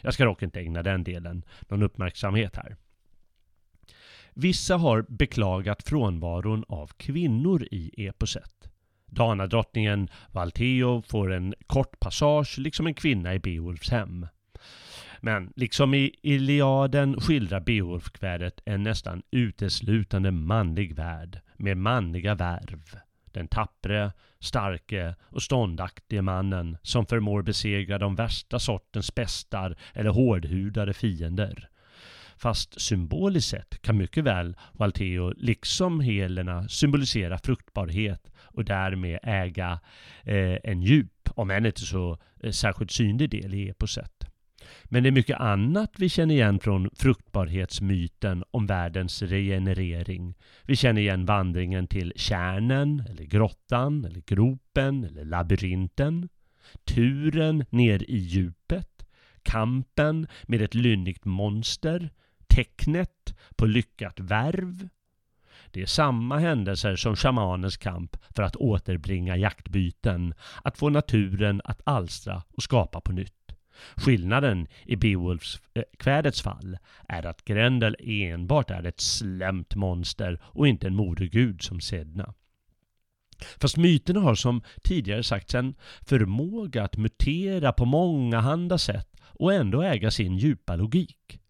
[0.00, 2.76] Jag ska dock inte ägna den delen någon uppmärksamhet här.
[4.34, 8.70] Vissa har beklagat frånvaron av kvinnor i eposet.
[9.06, 14.26] Danadrottningen Valteo får en kort passage liksom en kvinna i Beowulfs hem.
[15.24, 22.82] Men liksom i Iliaden skildrar Beowulf-kvädet en nästan uteslutande manlig värld med manliga värv.
[23.24, 30.92] Den tappre, starke och ståndaktige mannen som förmår besegra de värsta sortens bestar eller hårdhudade
[30.92, 31.68] fiender.
[32.36, 39.80] Fast symboliskt sett kan mycket väl Valteo, liksom Helena, symbolisera fruktbarhet och därmed äga
[40.22, 44.21] eh, en djup, om än inte så eh, särskilt synlig del i eposet.
[44.84, 50.34] Men det är mycket annat vi känner igen från fruktbarhetsmyten om världens regenerering.
[50.62, 56.28] Vi känner igen vandringen till kärnen, eller grottan, eller gropen, eller labyrinten.
[56.84, 59.06] Turen ner i djupet.
[59.42, 62.10] Kampen med ett lynnigt monster.
[62.46, 64.88] Tecknet på lyckat värv.
[65.70, 70.34] Det är samma händelser som shamanens kamp för att återbringa jaktbyten,
[70.64, 73.41] att få naturen att alstra och skapa på nytt.
[73.96, 76.78] Skillnaden i Beowulfs-kvädets eh, fall
[77.08, 82.34] är att Grendel enbart är ett slämt monster och inte en modergud som Sedna.
[83.60, 89.82] Fast myterna har som tidigare sagts en förmåga att mutera på mångahanda sätt och ändå
[89.82, 91.41] äga sin djupa logik.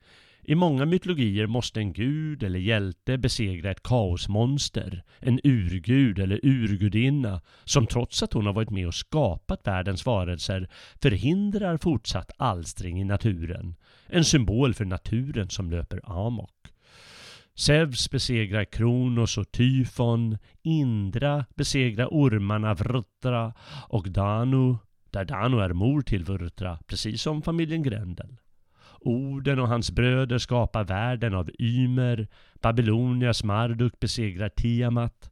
[0.45, 7.41] I många mytologier måste en gud eller hjälte besegra ett kaosmonster, en urgud eller urgudinna,
[7.65, 10.69] som trots att hon har varit med och skapat världens varelser
[11.03, 13.75] förhindrar fortsatt alstring i naturen.
[14.07, 16.51] En symbol för naturen som löper amok.
[17.55, 23.55] Zeus besegrar Kronos och Tyfon, Indra besegrar ormarna Vrtra
[23.89, 24.77] och Danu,
[25.11, 28.37] där Danu är mor till Vrtra, precis som familjen Grendel.
[29.05, 32.29] Oden och hans bröder skapar världen av Ymer,
[32.61, 35.31] Babylonias Marduk besegrar Tiamat.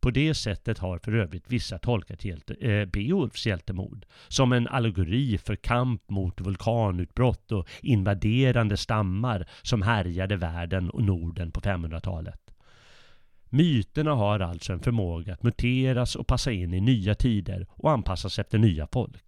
[0.00, 5.38] På det sättet har för övrigt vissa tolkat hjälte, eh, Beowulfs hjältemod som en allegori
[5.38, 12.40] för kamp mot vulkanutbrott och invaderande stammar som härjade världen och Norden på 500-talet.
[13.50, 18.38] Myterna har alltså en förmåga att muteras och passa in i nya tider och anpassas
[18.38, 19.27] efter nya folk.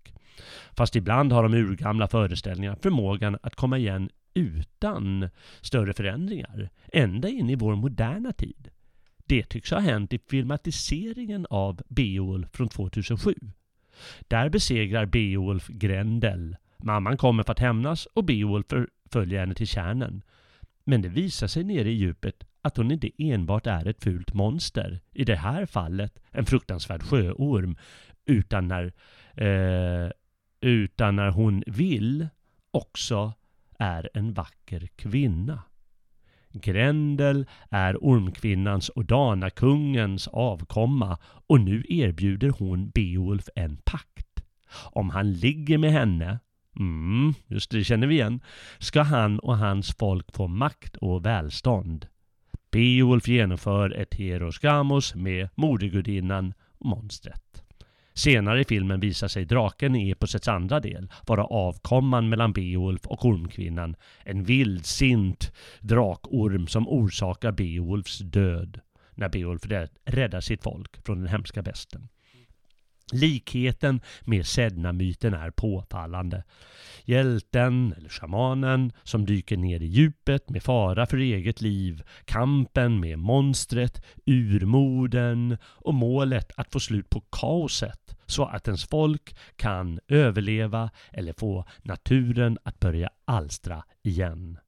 [0.77, 5.29] Fast ibland har de urgamla föreställningar förmågan att komma igen utan
[5.61, 8.71] större förändringar, ända in i vår moderna tid.
[9.27, 13.35] Det tycks ha hänt i filmatiseringen av Beowulf från 2007.
[14.29, 16.57] Där besegrar Beowulf Grendel.
[16.77, 18.67] Mamman kommer för att hämnas och Beowulf
[19.13, 20.23] följer henne till kärnan.
[20.85, 25.01] Men det visar sig nere i djupet att hon inte enbart är ett fult monster,
[25.13, 27.77] i det här fallet en fruktansvärd sjöorm,
[28.27, 28.93] utan när,
[29.35, 30.11] eh,
[30.61, 32.29] utan när hon vill
[32.71, 33.33] också
[33.79, 35.63] är en vacker kvinna.
[36.53, 44.27] Grendel är ormkvinnans och Danakungens avkomma och nu erbjuder hon Beowulf en pakt.
[44.93, 46.39] Om han ligger med henne,
[46.77, 48.41] mm, just det känner vi igen,
[48.79, 52.07] ska han och hans folk få makt och välstånd.
[52.71, 57.65] Beowulf genomför ett Heroskamos med modergudinnan och monstret.
[58.15, 63.25] Senare i filmen visar sig draken i eposets andra del vara avkomman mellan Beowulf och
[63.25, 63.97] ormkvinnan.
[64.25, 68.81] En vildsint drakorm som orsakar Beowulfs död
[69.15, 69.63] när Beowulf
[70.05, 72.09] räddar sitt folk från den hemska besten.
[73.13, 76.45] Likheten med Sedna-myten är påfallande.
[77.05, 83.19] Hjälten, eller shamanen, som dyker ner i djupet med fara för eget liv, kampen med
[83.19, 90.91] monstret, urmoden och målet att få slut på kaoset så att ens folk kan överleva
[91.13, 94.59] eller få naturen att börja alstra igen.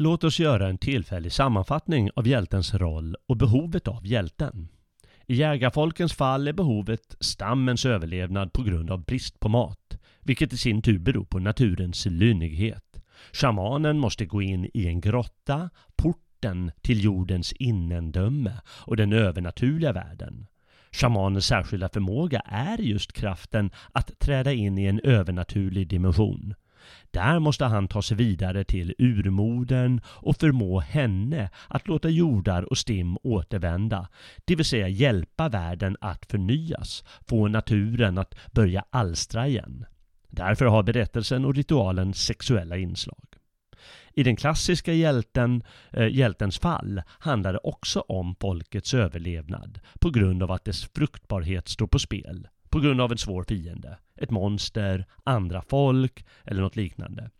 [0.00, 4.68] Låt oss göra en tillfällig sammanfattning av hjältens roll och behovet av hjälten.
[5.26, 10.56] I jägarfolkens fall är behovet stammens överlevnad på grund av brist på mat, vilket i
[10.56, 13.00] sin tur beror på naturens lynnighet.
[13.32, 20.46] Shamanen måste gå in i en grotta, porten till jordens innendöme och den övernaturliga världen.
[20.92, 26.54] Shamanens särskilda förmåga är just kraften att träda in i en övernaturlig dimension.
[27.10, 32.78] Där måste han ta sig vidare till urmodern och förmå henne att låta jordar och
[32.78, 34.08] stim återvända,
[34.44, 39.84] det vill säga hjälpa världen att förnyas, få naturen att börja alstra igen.
[40.28, 43.24] Därför har berättelsen och ritualen sexuella inslag.
[44.12, 50.42] I den klassiska hjälten, eh, hjältens fall handlar det också om folkets överlevnad på grund
[50.42, 53.98] av att dess fruktbarhet står på spel på grund av en svår fiende.
[54.16, 57.30] Ett monster, andra folk eller något liknande.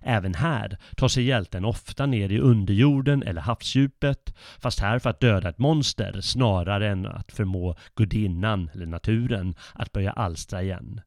[0.00, 5.20] Även här tar sig hjälten ofta ner i underjorden eller havsdjupet, fast här för att
[5.20, 11.00] döda ett monster snarare än att förmå gudinnan eller naturen att börja alstra igen.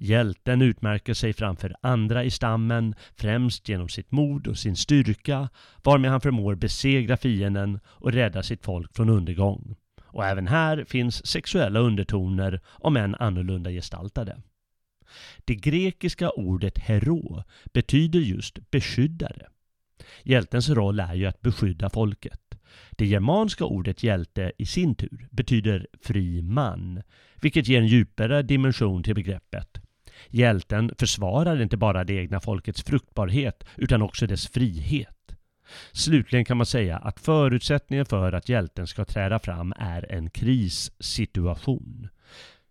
[0.00, 5.48] Hjälten utmärker sig framför andra i stammen främst genom sitt mod och sin styrka
[5.82, 9.76] varmed han förmår besegra fienden och rädda sitt folk från undergång.
[10.18, 14.42] Och även här finns sexuella undertoner om än annorlunda gestaltade.
[15.44, 19.46] Det grekiska ordet hero betyder just beskyddare.
[20.22, 22.40] Hjältens roll är ju att beskydda folket.
[22.90, 27.02] Det germanska ordet hjälte i sin tur betyder fri man,
[27.42, 29.80] vilket ger en djupare dimension till begreppet.
[30.28, 35.17] Hjälten försvarar inte bara det egna folkets fruktbarhet utan också dess frihet.
[35.92, 42.08] Slutligen kan man säga att förutsättningen för att hjälten ska träda fram är en krissituation.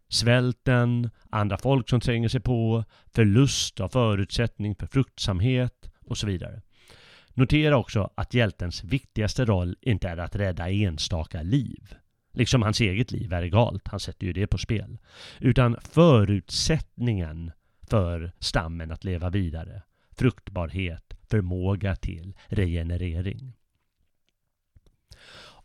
[0.10, 2.84] Svälten, andra folk som tränger sig på,
[3.14, 6.62] förlust av förutsättning för fruktsamhet och så vidare.
[7.34, 11.96] Notera också att hjältens viktigaste roll inte är att rädda enstaka liv.
[12.34, 14.98] Liksom hans eget liv är egalt, han sätter ju det på spel.
[15.40, 17.52] Utan förutsättningen
[17.90, 19.82] för stammen att leva vidare.
[20.12, 23.54] Fruktbarhet, förmåga till regenerering.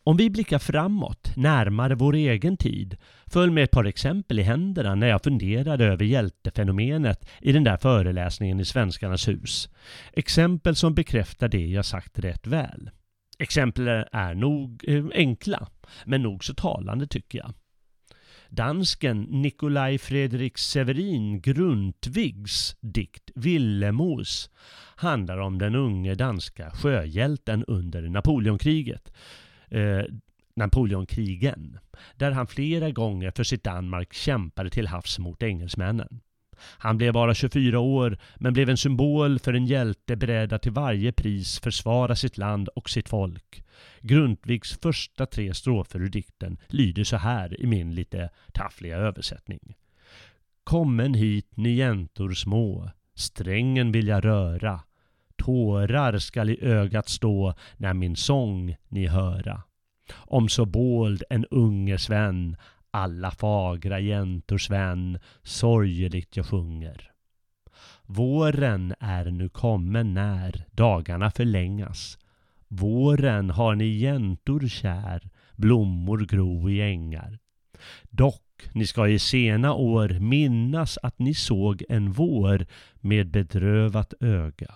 [0.04, 2.96] Om vi blickar framåt, närmare vår egen tid,
[3.26, 7.76] följ med ett par exempel i händerna när jag funderade över hjältefenomenet i den där
[7.76, 9.68] föreläsningen i Svenskarnas hus.
[10.12, 12.90] Exempel som bekräftar det jag sagt rätt väl.
[13.38, 15.68] Exemplen är nog eh, enkla,
[16.04, 17.52] men nog så talande tycker jag.
[18.54, 24.50] Dansken Nikolaj Fredrik Severin Grundtvigs dikt Villemos
[24.96, 29.12] handlar om den unge danska sjöhjälten under Napoleonkriget
[29.68, 30.04] eh,
[30.56, 31.78] Napoleonkrigen,
[32.16, 36.20] där han flera gånger för sitt Danmark kämpade till havs mot engelsmännen.
[36.78, 40.72] Han blev bara 24 år, men blev en symbol för en hjälte beredd att till
[40.72, 43.64] varje pris försvara sitt land och sitt folk.
[44.00, 49.76] Grundtvigs första tre strofer ur dikten lyder så här i min lite taffliga översättning.
[50.64, 54.80] Kommen hit ni jäntor små, strängen vill jag röra,
[55.36, 59.62] tårar skall i ögat stå när min sång ni höra.
[60.14, 62.56] Om så båld en unge Sven,
[62.92, 67.10] alla fagra jäntors vän, sorgeligt jag sjunger.
[68.06, 72.18] Våren är nu kommen när dagarna förlängas.
[72.68, 77.38] Våren har ni jäntor kär, blommor gro i ängar.
[78.02, 84.74] Dock, ni ska i sena år minnas att ni såg en vår med bedrövat öga.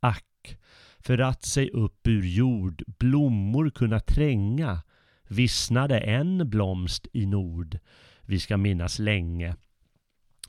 [0.00, 0.58] Ack,
[0.98, 4.82] för att sig upp ur jord blommor kunna tränga
[5.28, 7.78] vissnade en blomst i nord
[8.26, 9.56] vi ska minnas länge.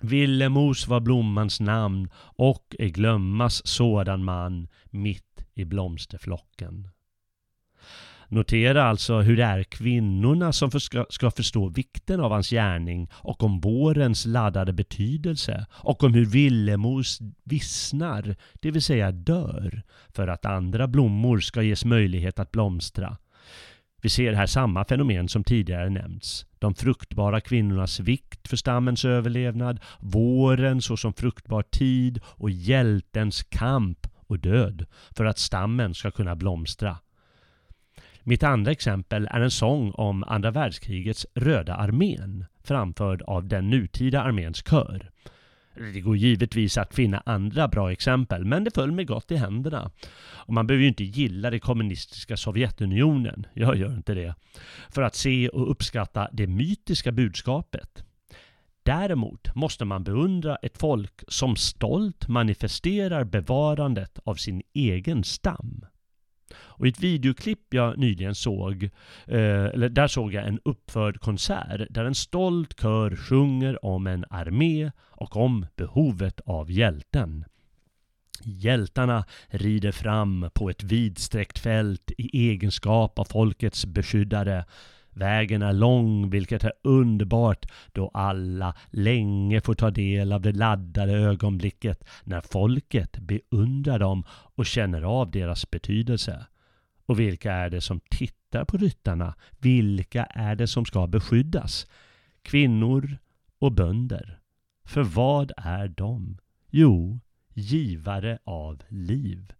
[0.01, 6.89] Villemos var blommans namn och är glömmas sådan man mitt i blomsterflocken.
[8.27, 13.59] Notera alltså hur det är kvinnorna som ska, förstå vikten av hans gärning och om
[13.59, 20.87] vårens laddade betydelse och om hur Villemos vissnar, det vill säga dör, för att andra
[20.87, 23.17] blommor ska ges möjlighet att blomstra.
[24.05, 26.45] Vi ser här samma fenomen som tidigare nämnts.
[26.59, 34.39] De fruktbara kvinnornas vikt för stammens överlevnad, våren såsom fruktbar tid och hjältens kamp och
[34.39, 34.85] död
[35.17, 36.97] för att stammen ska kunna blomstra.
[38.23, 44.21] Mitt andra exempel är en sång om andra världskrigets Röda armén framförd av den nutida
[44.21, 45.11] arméns kör.
[45.75, 49.91] Det går givetvis att finna andra bra exempel, men det föll mig gott i händerna.
[50.25, 54.35] Och man behöver ju inte gilla det kommunistiska Sovjetunionen, jag gör inte det,
[54.89, 58.03] för att se och uppskatta det mytiska budskapet.
[58.83, 65.85] Däremot måste man beundra ett folk som stolt manifesterar bevarandet av sin egen stam.
[66.57, 68.83] Och i ett videoklipp jag nyligen såg,
[69.25, 74.25] eh, eller där såg jag en uppförd konsert där en stolt kör sjunger om en
[74.29, 77.45] armé och om behovet av hjälten.
[78.43, 84.65] Hjältarna rider fram på ett vidsträckt fält i egenskap av folkets beskyddare.
[85.15, 91.13] Vägen är lång, vilket är underbart då alla länge får ta del av det laddade
[91.13, 96.45] ögonblicket när folket beundrar dem och känner av deras betydelse.
[97.05, 99.35] Och vilka är det som tittar på ryttarna?
[99.59, 101.87] Vilka är det som ska beskyddas?
[102.41, 103.17] Kvinnor
[103.59, 104.39] och bönder.
[104.85, 106.37] För vad är de?
[106.69, 107.19] Jo,
[107.53, 109.53] givare av liv.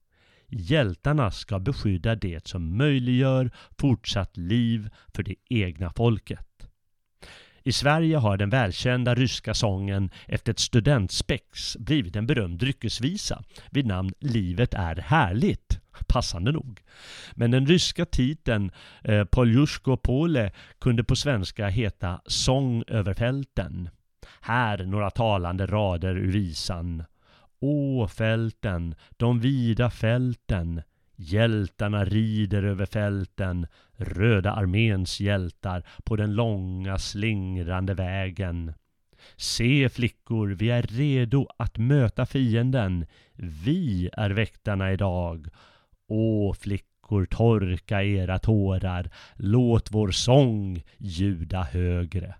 [0.50, 6.48] Hjältarna ska beskydda det som möjliggör fortsatt liv för det egna folket.
[7.64, 13.86] I Sverige har den välkända ryska sången efter ett studentspex blivit en berömd dryckesvisa vid
[13.86, 16.82] namn Livet är härligt passande nog.
[17.34, 18.72] Men den ryska titeln
[19.04, 23.89] eh, Poljusko Pole kunde på svenska heta Sång över fälten.
[24.41, 27.04] Här några talande rader ur visan.
[27.60, 30.82] Å fälten, de vida fälten,
[31.18, 38.74] Hjältarna rider över fälten, Röda arméns hjältar på den långa slingrande vägen.
[39.36, 43.06] Se flickor, vi är redo att möta fienden.
[43.36, 45.47] Vi är väktarna idag.
[46.08, 49.12] Å flickor, torka era tårar.
[49.36, 52.36] Låt vår sång ljuda högre.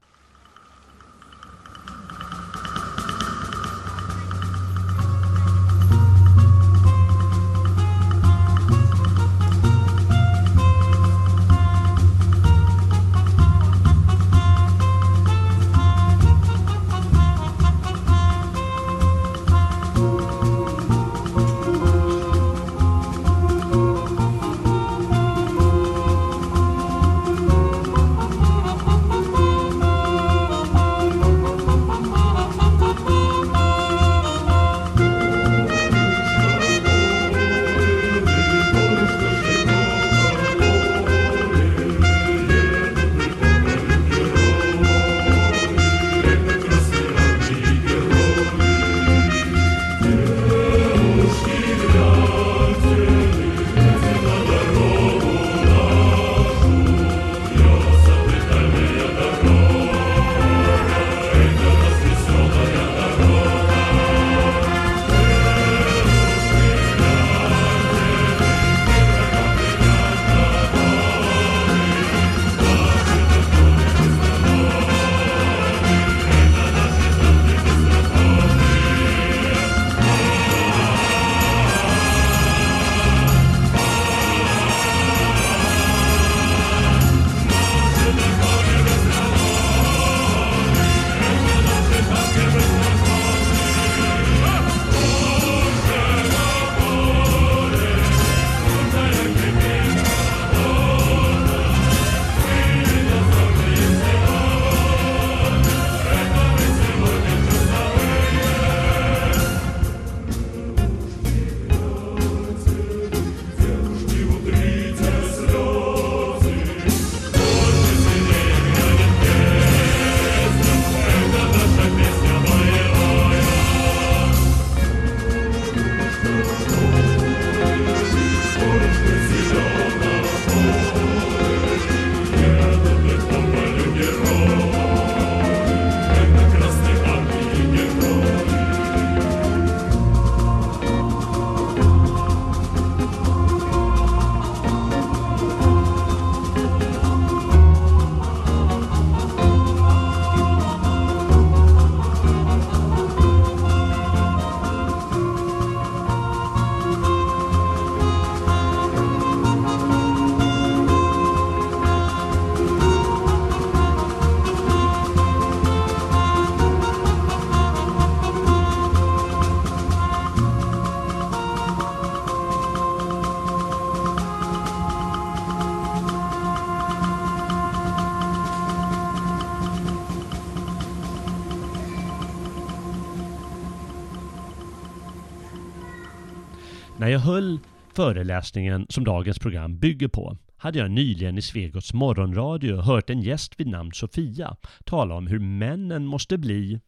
[187.96, 193.60] Föreläsningen som dagens program bygger på hade jag nyligen i Svegots morgonradio hört en gäst
[193.60, 196.80] vid namn Sofia tala om hur männen måste bli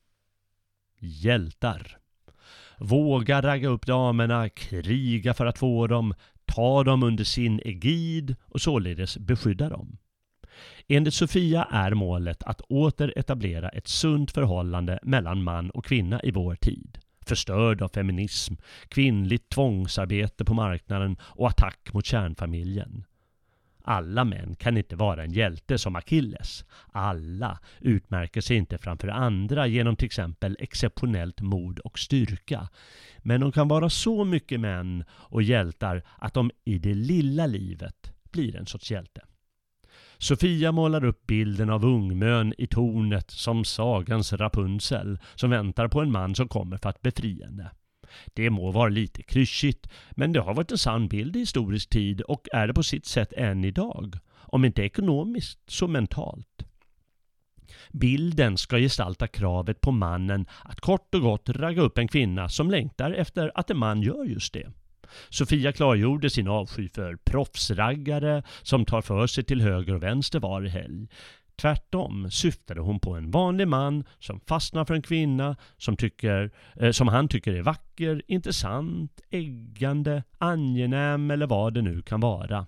[1.00, 1.98] hjältar.
[2.80, 6.14] Våga ragga upp damerna, kriga för att få dem,
[6.46, 9.98] ta dem under sin egid och således beskydda dem.
[10.88, 16.32] Enligt Sofia är målet att åter etablera ett sunt förhållande mellan man och kvinna i
[16.32, 18.54] vår tid förstörd av feminism,
[18.88, 23.04] kvinnligt tvångsarbete på marknaden och attack mot kärnfamiljen.
[23.90, 26.66] Alla män kan inte vara en hjälte som Achilles.
[26.92, 32.70] Alla utmärker sig inte framför andra genom till exempel exceptionellt mod och styrka.
[33.18, 38.14] Men de kan vara så mycket män och hjältar att de i det lilla livet
[38.32, 39.22] blir en sorts hjälte.
[40.20, 46.12] Sofia målar upp bilden av ungmön i tornet som sagans Rapunzel som väntar på en
[46.12, 47.72] man som kommer för att befria henne.
[48.34, 52.22] Det må vara lite klyschigt, men det har varit en sann bild i historisk tid
[52.22, 54.18] och är det på sitt sätt än idag.
[54.36, 56.66] Om inte ekonomiskt så mentalt.
[57.92, 62.72] Bilden ska gestalta kravet på mannen att kort och gott ragga upp en kvinna som
[62.72, 64.72] längtar efter att en man gör just det.
[65.30, 70.62] Sofia klargjorde sin avsky för proffsraggare som tar för sig till höger och vänster var
[70.62, 71.08] helg.
[71.62, 76.92] Tvärtom syftade hon på en vanlig man som fastnar för en kvinna som, tycker, eh,
[76.92, 82.66] som han tycker är vacker, intressant, äggande, angenäm eller vad det nu kan vara.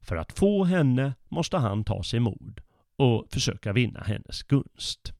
[0.00, 2.60] För att få henne måste han ta sig mod
[2.96, 5.12] och försöka vinna hennes gunst.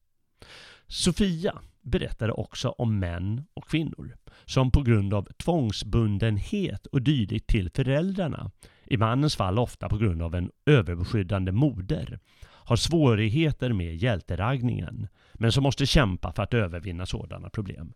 [0.87, 7.71] Sofia berättade också om män och kvinnor som på grund av tvångsbundenhet och dylikt till
[7.71, 8.51] föräldrarna,
[8.85, 15.53] i mannens fall ofta på grund av en överbeskyddande moder, har svårigheter med hjälteraggningen, men
[15.53, 17.93] som måste kämpa för att övervinna sådana problem.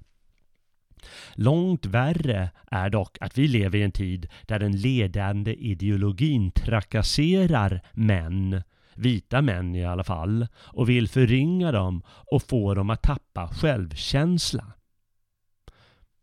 [1.34, 7.80] Långt värre är dock att vi lever i en tid där den ledande ideologin trakasserar
[7.92, 8.62] män,
[8.98, 14.72] vita män i alla fall, och vill förringa dem och få dem att tappa självkänsla.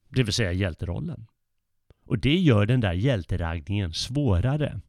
[0.10, 1.28] Det vill säga hjälterollen.
[2.06, 4.82] Och det gör den där hjälteraggningen svårare.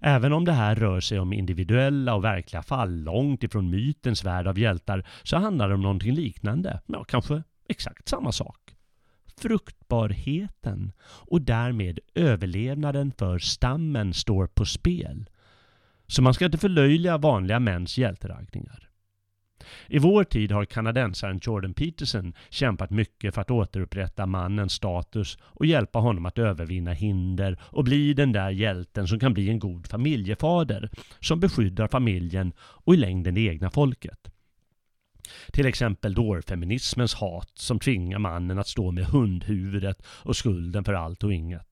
[0.00, 4.46] Även om det här rör sig om individuella och verkliga fall långt ifrån mytens värld
[4.46, 6.80] av hjältar så handlar det om någonting liknande.
[6.86, 8.74] Ja, kanske exakt samma sak.
[9.36, 15.28] Fruktbarheten och därmed överlevnaden för stammen står på spel.
[16.06, 18.88] Så man ska inte förlöjliga vanliga mäns hjälteraggningar.
[19.86, 25.66] I vår tid har kanadensaren Jordan Peterson kämpat mycket för att återupprätta mannens status och
[25.66, 29.86] hjälpa honom att övervinna hinder och bli den där hjälten som kan bli en god
[29.86, 30.90] familjefader
[31.20, 34.28] som beskyddar familjen och i längden det egna folket.
[35.52, 41.24] Till exempel dårfeminismens hat som tvingar mannen att stå med hundhuvudet och skulden för allt
[41.24, 41.71] och inget.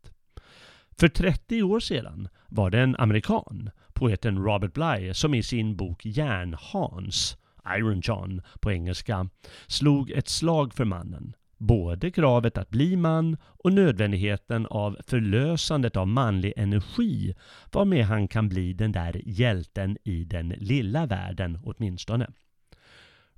[1.00, 6.06] För 30 år sedan var det en amerikan, poeten Robert Bly, som i sin bok
[6.06, 7.36] Järnhans
[7.78, 9.28] Iron John på engelska,
[9.66, 11.32] slog ett slag för mannen.
[11.58, 17.34] Både kravet att bli man och nödvändigheten av förlösandet av manlig energi
[17.72, 22.30] varmed han kan bli den där hjälten i den lilla världen åtminstone.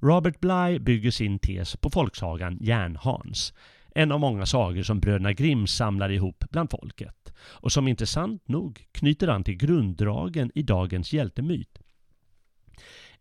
[0.01, 3.53] Robert Bly bygger sin tes på folksagan Järnhans,
[3.95, 8.87] en av många sagor som bröderna Grimm samlar ihop bland folket och som intressant nog
[8.93, 11.79] knyter an till grunddragen i dagens hjältemyt.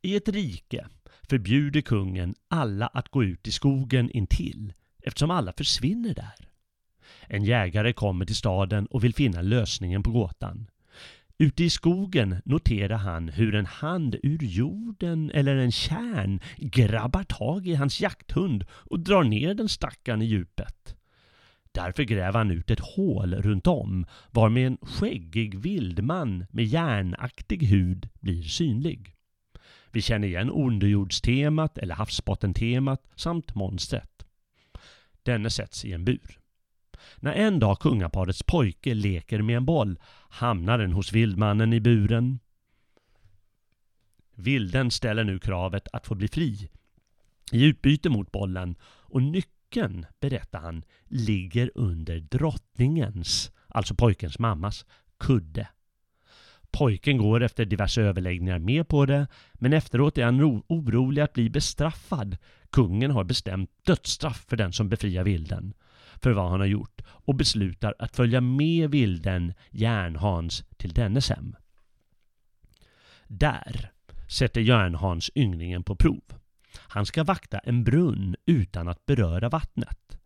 [0.01, 0.87] I ett rike
[1.29, 6.47] förbjuder kungen alla att gå ut i skogen intill eftersom alla försvinner där.
[7.27, 10.67] En jägare kommer till staden och vill finna lösningen på gåtan.
[11.37, 17.67] Ute i skogen noterar han hur en hand ur jorden eller en kärn grabbar tag
[17.67, 20.95] i hans jakthund och drar ner den stackaren i djupet.
[21.73, 28.09] Därför gräver han ut ett hål runt om varmed en skäggig vildman med järnaktig hud
[28.19, 29.15] blir synlig.
[29.91, 34.25] Vi känner igen underjordstemat eller havsbottentemat samt monstret.
[35.23, 36.40] Denne sätts i en bur.
[37.17, 39.99] När en dag kungaparets pojke leker med en boll
[40.29, 42.39] hamnar den hos vildmannen i buren.
[44.35, 46.69] Vilden ställer nu kravet att få bli fri
[47.51, 54.85] i utbyte mot bollen och nyckeln, berättar han, ligger under drottningens, alltså pojkens mammas,
[55.19, 55.67] kudde.
[56.71, 61.49] Pojken går efter diverse överläggningar med på det, men efteråt är han orolig att bli
[61.49, 62.37] bestraffad.
[62.69, 65.73] Kungen har bestämt dödsstraff för den som befriar vilden
[66.23, 71.55] för vad han har gjort och beslutar att följa med vilden Järnhans till dennes hem.
[73.27, 73.91] Där
[74.27, 76.23] sätter Järnhans ynglingen på prov.
[76.77, 80.17] Han ska vakta en brunn utan att beröra vattnet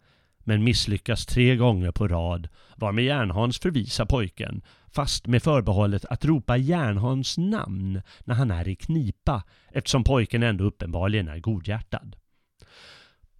[0.45, 6.57] men misslyckas tre gånger på rad varmed Järnhans förvisar pojken fast med förbehållet att ropa
[6.57, 12.15] Järnhans namn när han är i knipa eftersom pojken ändå uppenbarligen är godhjärtad.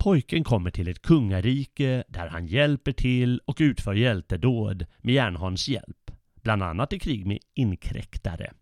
[0.06, 6.12] Pojken kommer till ett kungarike där han hjälper till och utför hjältedåd med Järnhans hjälp,
[6.44, 8.54] bland annat i krig med inkräktare.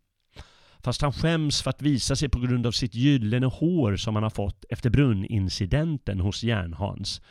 [0.79, 4.23] Fast han skäms för att visa sig på grund av sitt gyllene hår som han
[4.23, 7.21] har fått efter brunnincidenten hos Järnhans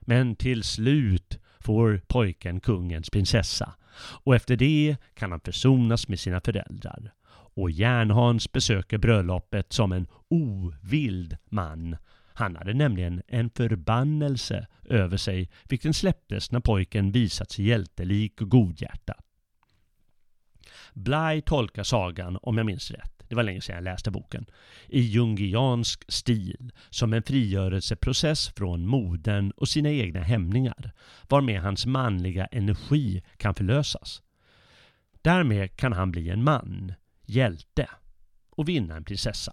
[0.00, 3.74] men till slut får pojken kungens prinsessa
[4.24, 7.12] och efter det kan han försonas med sina föräldrar.
[7.56, 11.96] Och Järnhans besöker bröllopet som en ovild man.
[12.36, 18.50] Han hade nämligen en förbannelse över sig vilken släpptes när pojken visat sig hjältelik och
[18.50, 19.16] godhjärtad.
[20.94, 24.46] Bly tolkar sagan, om jag minns rätt, det var länge sedan jag läste boken,
[24.88, 30.92] i jungiansk stil som en frigörelseprocess från modern och sina egna hämningar,
[31.28, 34.22] varmed hans manliga energi kan förlösas.
[35.22, 36.94] Därmed kan han bli en man,
[37.26, 37.88] hjälte,
[38.50, 39.52] och vinna en prinsessa.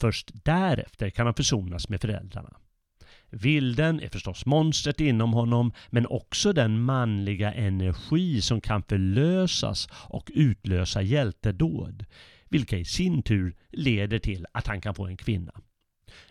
[0.00, 2.56] Först därefter kan han försonas med föräldrarna.
[3.30, 10.30] Vilden är förstås monstret inom honom men också den manliga energi som kan förlösas och
[10.34, 12.06] utlösa hjältedåd
[12.48, 15.52] vilka i sin tur leder till att han kan få en kvinna.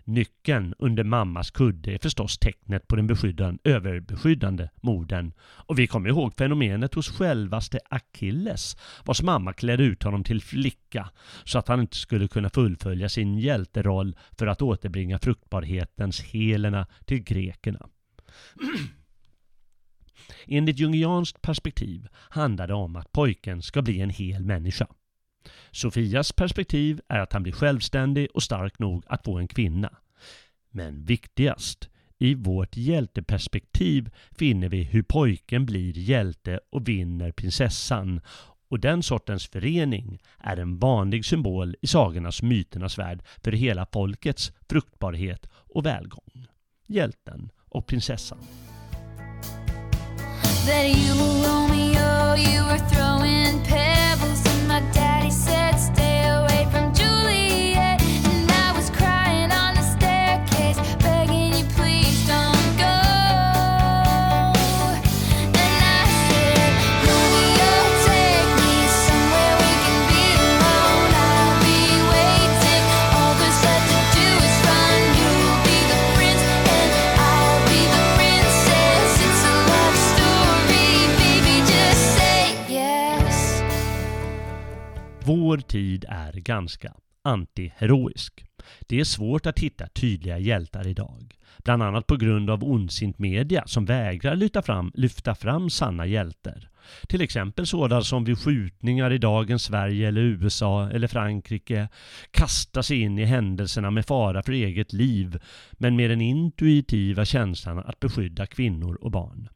[0.03, 5.31] Nyckeln under mammas kudde är förstås tecknet på den beskyddande, överbeskyddande modern.
[5.39, 11.09] Och vi kommer ihåg fenomenet hos självaste Achilles, vars mamma klädde ut honom till flicka
[11.43, 17.23] så att han inte skulle kunna fullfölja sin hjälteroll för att återbringa fruktbarhetens helena till
[17.23, 17.89] grekerna.
[20.47, 24.87] Enligt jungianskt perspektiv handlar det om att pojken ska bli en hel människa.
[25.71, 29.97] Sofias perspektiv är att han blir självständig och stark nog att få en kvinna.
[30.71, 38.21] Men viktigast, i vårt hjälteperspektiv finner vi hur pojken blir hjälte och vinner prinsessan.
[38.69, 44.51] Och den sortens förening är en vanlig symbol i sagornas myternas värld för hela folkets
[44.69, 46.47] fruktbarhet och välgång.
[46.87, 48.39] Hjälten och prinsessan.
[85.49, 88.45] Vår tid är ganska antiheroisk.
[88.87, 91.35] Det är svårt att hitta tydliga hjältar idag.
[91.63, 96.69] Bland annat på grund av ondsint media som vägrar lyfta fram, lyfta fram sanna hjältar.
[97.07, 101.89] Till exempel sådana som vid skjutningar i dagens Sverige eller USA eller Frankrike
[102.31, 105.39] kastar sig in i händelserna med fara för eget liv
[105.71, 109.49] men med den intuitiva känslan att beskydda kvinnor och barn.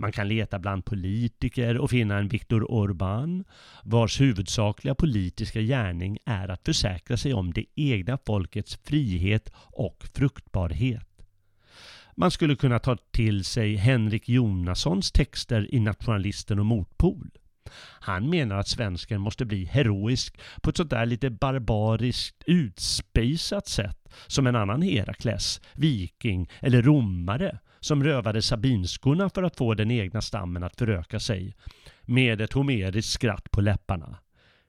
[0.00, 3.44] Man kan leta bland politiker och finna en Viktor Orbán
[3.82, 11.06] vars huvudsakliga politiska gärning är att försäkra sig om det egna folkets frihet och fruktbarhet.
[12.16, 17.30] Man skulle kunna ta till sig Henrik Jonassons texter i Nationalisten och Motpol.
[18.00, 24.08] Han menar att svensken måste bli heroisk på ett sånt där lite barbariskt utspejsat sätt
[24.26, 30.20] som en annan Herakles, viking eller romare som rövade sabinskorna för att få den egna
[30.20, 31.54] stammen att föröka sig
[32.02, 34.18] med ett homeriskt skratt på läpparna.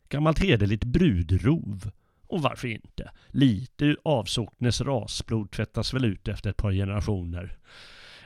[0.09, 1.91] Gammalt hederligt brudrov.
[2.27, 3.11] Och varför inte?
[3.27, 7.57] Lite avsocknes rasblod tvättas väl ut efter ett par generationer.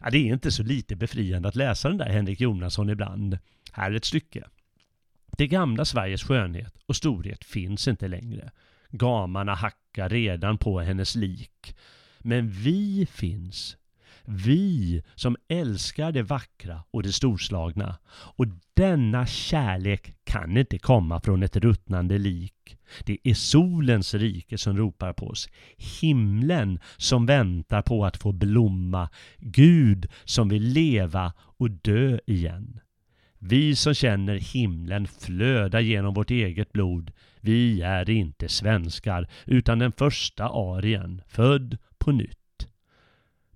[0.02, 3.38] Ja, det är inte så lite befriande att läsa den där Henrik Jonasson ibland.
[3.72, 4.44] Här är ett stycke.
[5.38, 8.52] Det gamla Sveriges skönhet och storhet finns inte längre.
[8.90, 11.76] Gamarna hackar redan på hennes lik.
[12.20, 13.78] Men vi finns.
[14.26, 17.98] Vi som älskar det vackra och det storslagna.
[18.10, 22.78] Och denna kärlek kan inte komma från ett ruttnande lik.
[23.06, 25.50] Det är solens rike som ropar på oss.
[26.02, 29.10] Himlen som väntar på att få blomma.
[29.38, 32.80] Gud som vill leva och dö igen.
[33.40, 37.12] Vi som känner himlen flöda genom vårt eget blod,
[37.42, 42.45] vi är inte svenskar utan den första arien, född på nytt.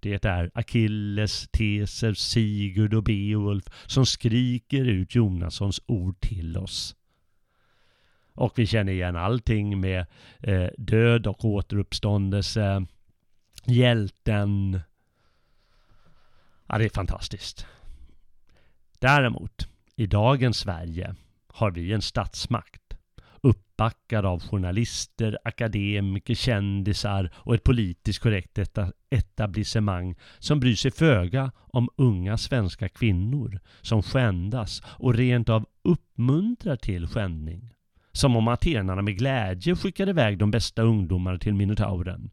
[0.02, 6.96] Det är Achilles, Teser, Sigurd och Beowulf som skriker ut Jonassons ord till oss.
[8.34, 10.06] Och vi känner igen allting med
[10.40, 12.86] eh, död och återuppståndelse,
[13.66, 14.80] hjälten.
[16.68, 17.66] Ja, det är fantastiskt.
[19.00, 21.16] Däremot, i dagens Sverige
[21.48, 22.89] har vi en statsmakt
[23.42, 28.60] uppbackad av journalister, akademiker, kändisar och ett politiskt korrekt
[29.10, 36.76] etablissemang som bryr sig föga om unga svenska kvinnor som skändas och rent av uppmuntrar
[36.76, 37.74] till skändning.
[38.12, 42.30] Som om atenarna med glädje skickade iväg de bästa ungdomarna till Minotauren.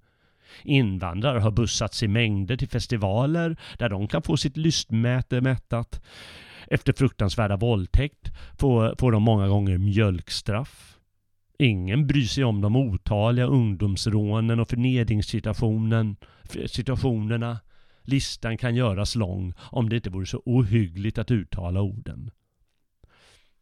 [0.62, 6.02] Invandrare har bussats i mängder till festivaler där de kan få sitt lystmäte mättat.
[6.66, 10.95] Efter fruktansvärda våldtäkt får, får de många gånger mjölkstraff.
[11.58, 17.58] Ingen bryr sig om de otaliga ungdomsrånen och förnedringssituationerna.
[18.02, 22.30] Listan kan göras lång om det inte vore så ohyggligt att uttala orden.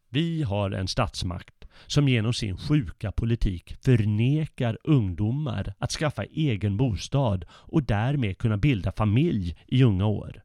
[0.09, 7.45] Vi har en statsmakt som genom sin sjuka politik förnekar ungdomar att skaffa egen bostad
[7.49, 10.41] och därmed kunna bilda familj i unga år.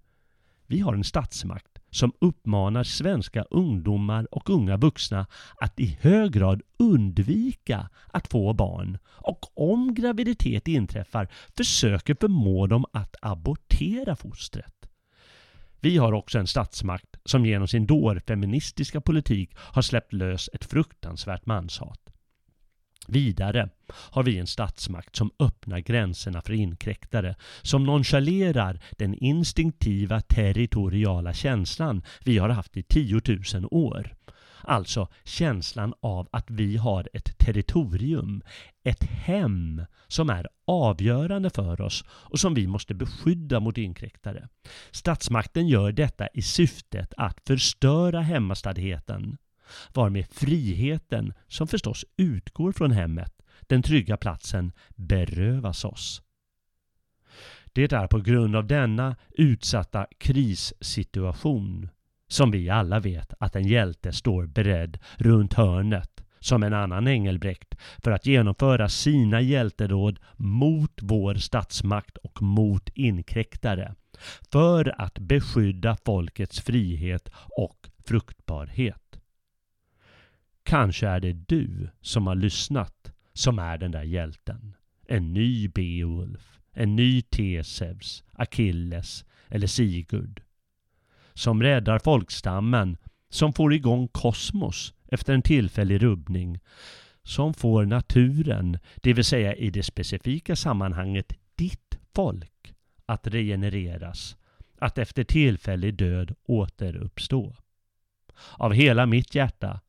[0.67, 5.27] Vi har en statsmakt som uppmanar svenska ungdomar och unga vuxna
[5.61, 12.85] att i hög grad undvika att få barn och om graviditet inträffar försöker förmå dem
[12.93, 14.75] att abortera fostret.
[15.81, 21.47] Vi har också en statsmakt som genom sin dårfeministiska politik har släppt lös ett fruktansvärt
[21.47, 22.01] manshat.
[23.11, 31.33] Vidare har vi en statsmakt som öppnar gränserna för inkräktare, som nonchalerar den instinktiva territoriala
[31.33, 33.21] känslan vi har haft i 10
[33.55, 34.15] 000 år.
[34.63, 38.43] Alltså känslan av att vi har ett territorium,
[38.85, 44.49] ett hem som är avgörande för oss och som vi måste beskydda mot inkräktare.
[44.91, 49.39] Statsmakten gör detta i syftet att förstöra hemmastadheten
[49.95, 56.23] varmed friheten, som förstås utgår från hemmet, den trygga platsen, berövas oss.
[57.73, 61.89] Det är på grund av denna utsatta krissituation
[62.29, 67.75] som vi alla vet att en hjälte står beredd runt hörnet som en annan Engelbrekt
[67.99, 73.95] för att genomföra sina hjältedåd mot vår statsmakt och mot inkräktare.
[74.53, 79.10] För att beskydda folkets frihet och fruktbarhet.
[80.71, 84.77] Kanske är det du som har lyssnat som är den där hjälten.
[85.09, 90.43] En ny Beowulf, en ny Teseus, Achilles eller Sigurd
[91.35, 92.97] som räddar folkstammen,
[93.29, 96.59] som får igång kosmos efter en tillfällig rubbning,
[97.23, 102.75] som får naturen, det vill säga i det specifika sammanhanget ditt folk,
[103.07, 104.37] att regenereras,
[104.79, 107.57] att efter tillfällig död återuppstå.
[108.53, 109.81] Av hela mitt hjärta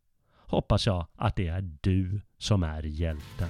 [0.52, 3.48] hoppas jag att det är du som är hjälten.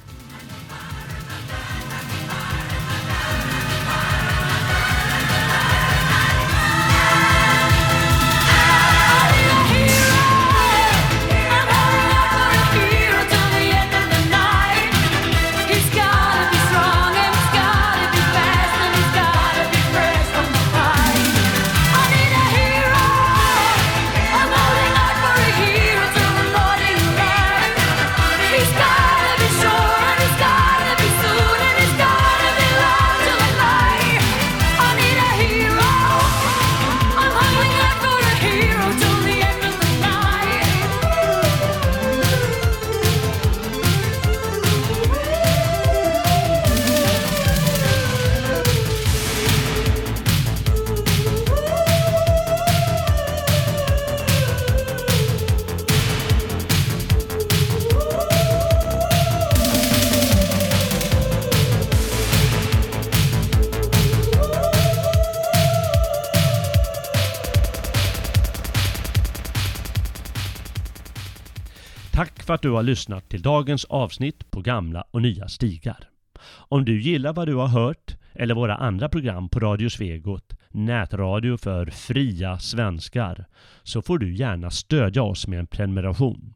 [72.62, 76.10] Att du har lyssnat till dagens avsnitt på Gamla och Nya Stigar.
[76.46, 81.58] Om du gillar vad du har hört eller våra andra program på Radio Svegot, nätradio
[81.58, 83.46] för fria svenskar,
[83.84, 86.54] så får du gärna stödja oss med en prenumeration.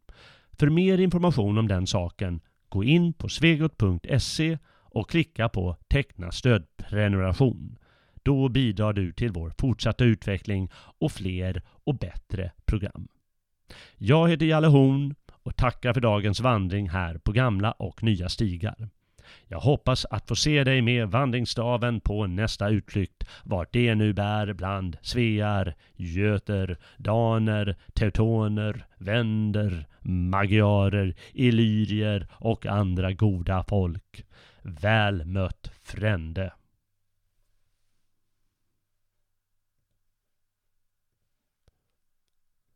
[0.59, 2.39] För mer information om den saken,
[2.69, 7.77] gå in på svegot.se och klicka på Teckna stödprenumeration.
[8.23, 13.07] Då bidrar du till vår fortsatta utveckling och fler och bättre program.
[13.97, 15.15] Jag heter Jalle Horn
[15.45, 18.89] och tackar för dagens vandring här på gamla och nya stigar.
[19.47, 24.53] Jag hoppas att få se dig med vandringsstaven på nästa utflykt, vart det nu bär
[24.53, 34.25] bland svear, göter, daner, teutoner, vänder, magyarer, illyrier och andra goda folk.
[34.61, 36.51] Väl mött frände!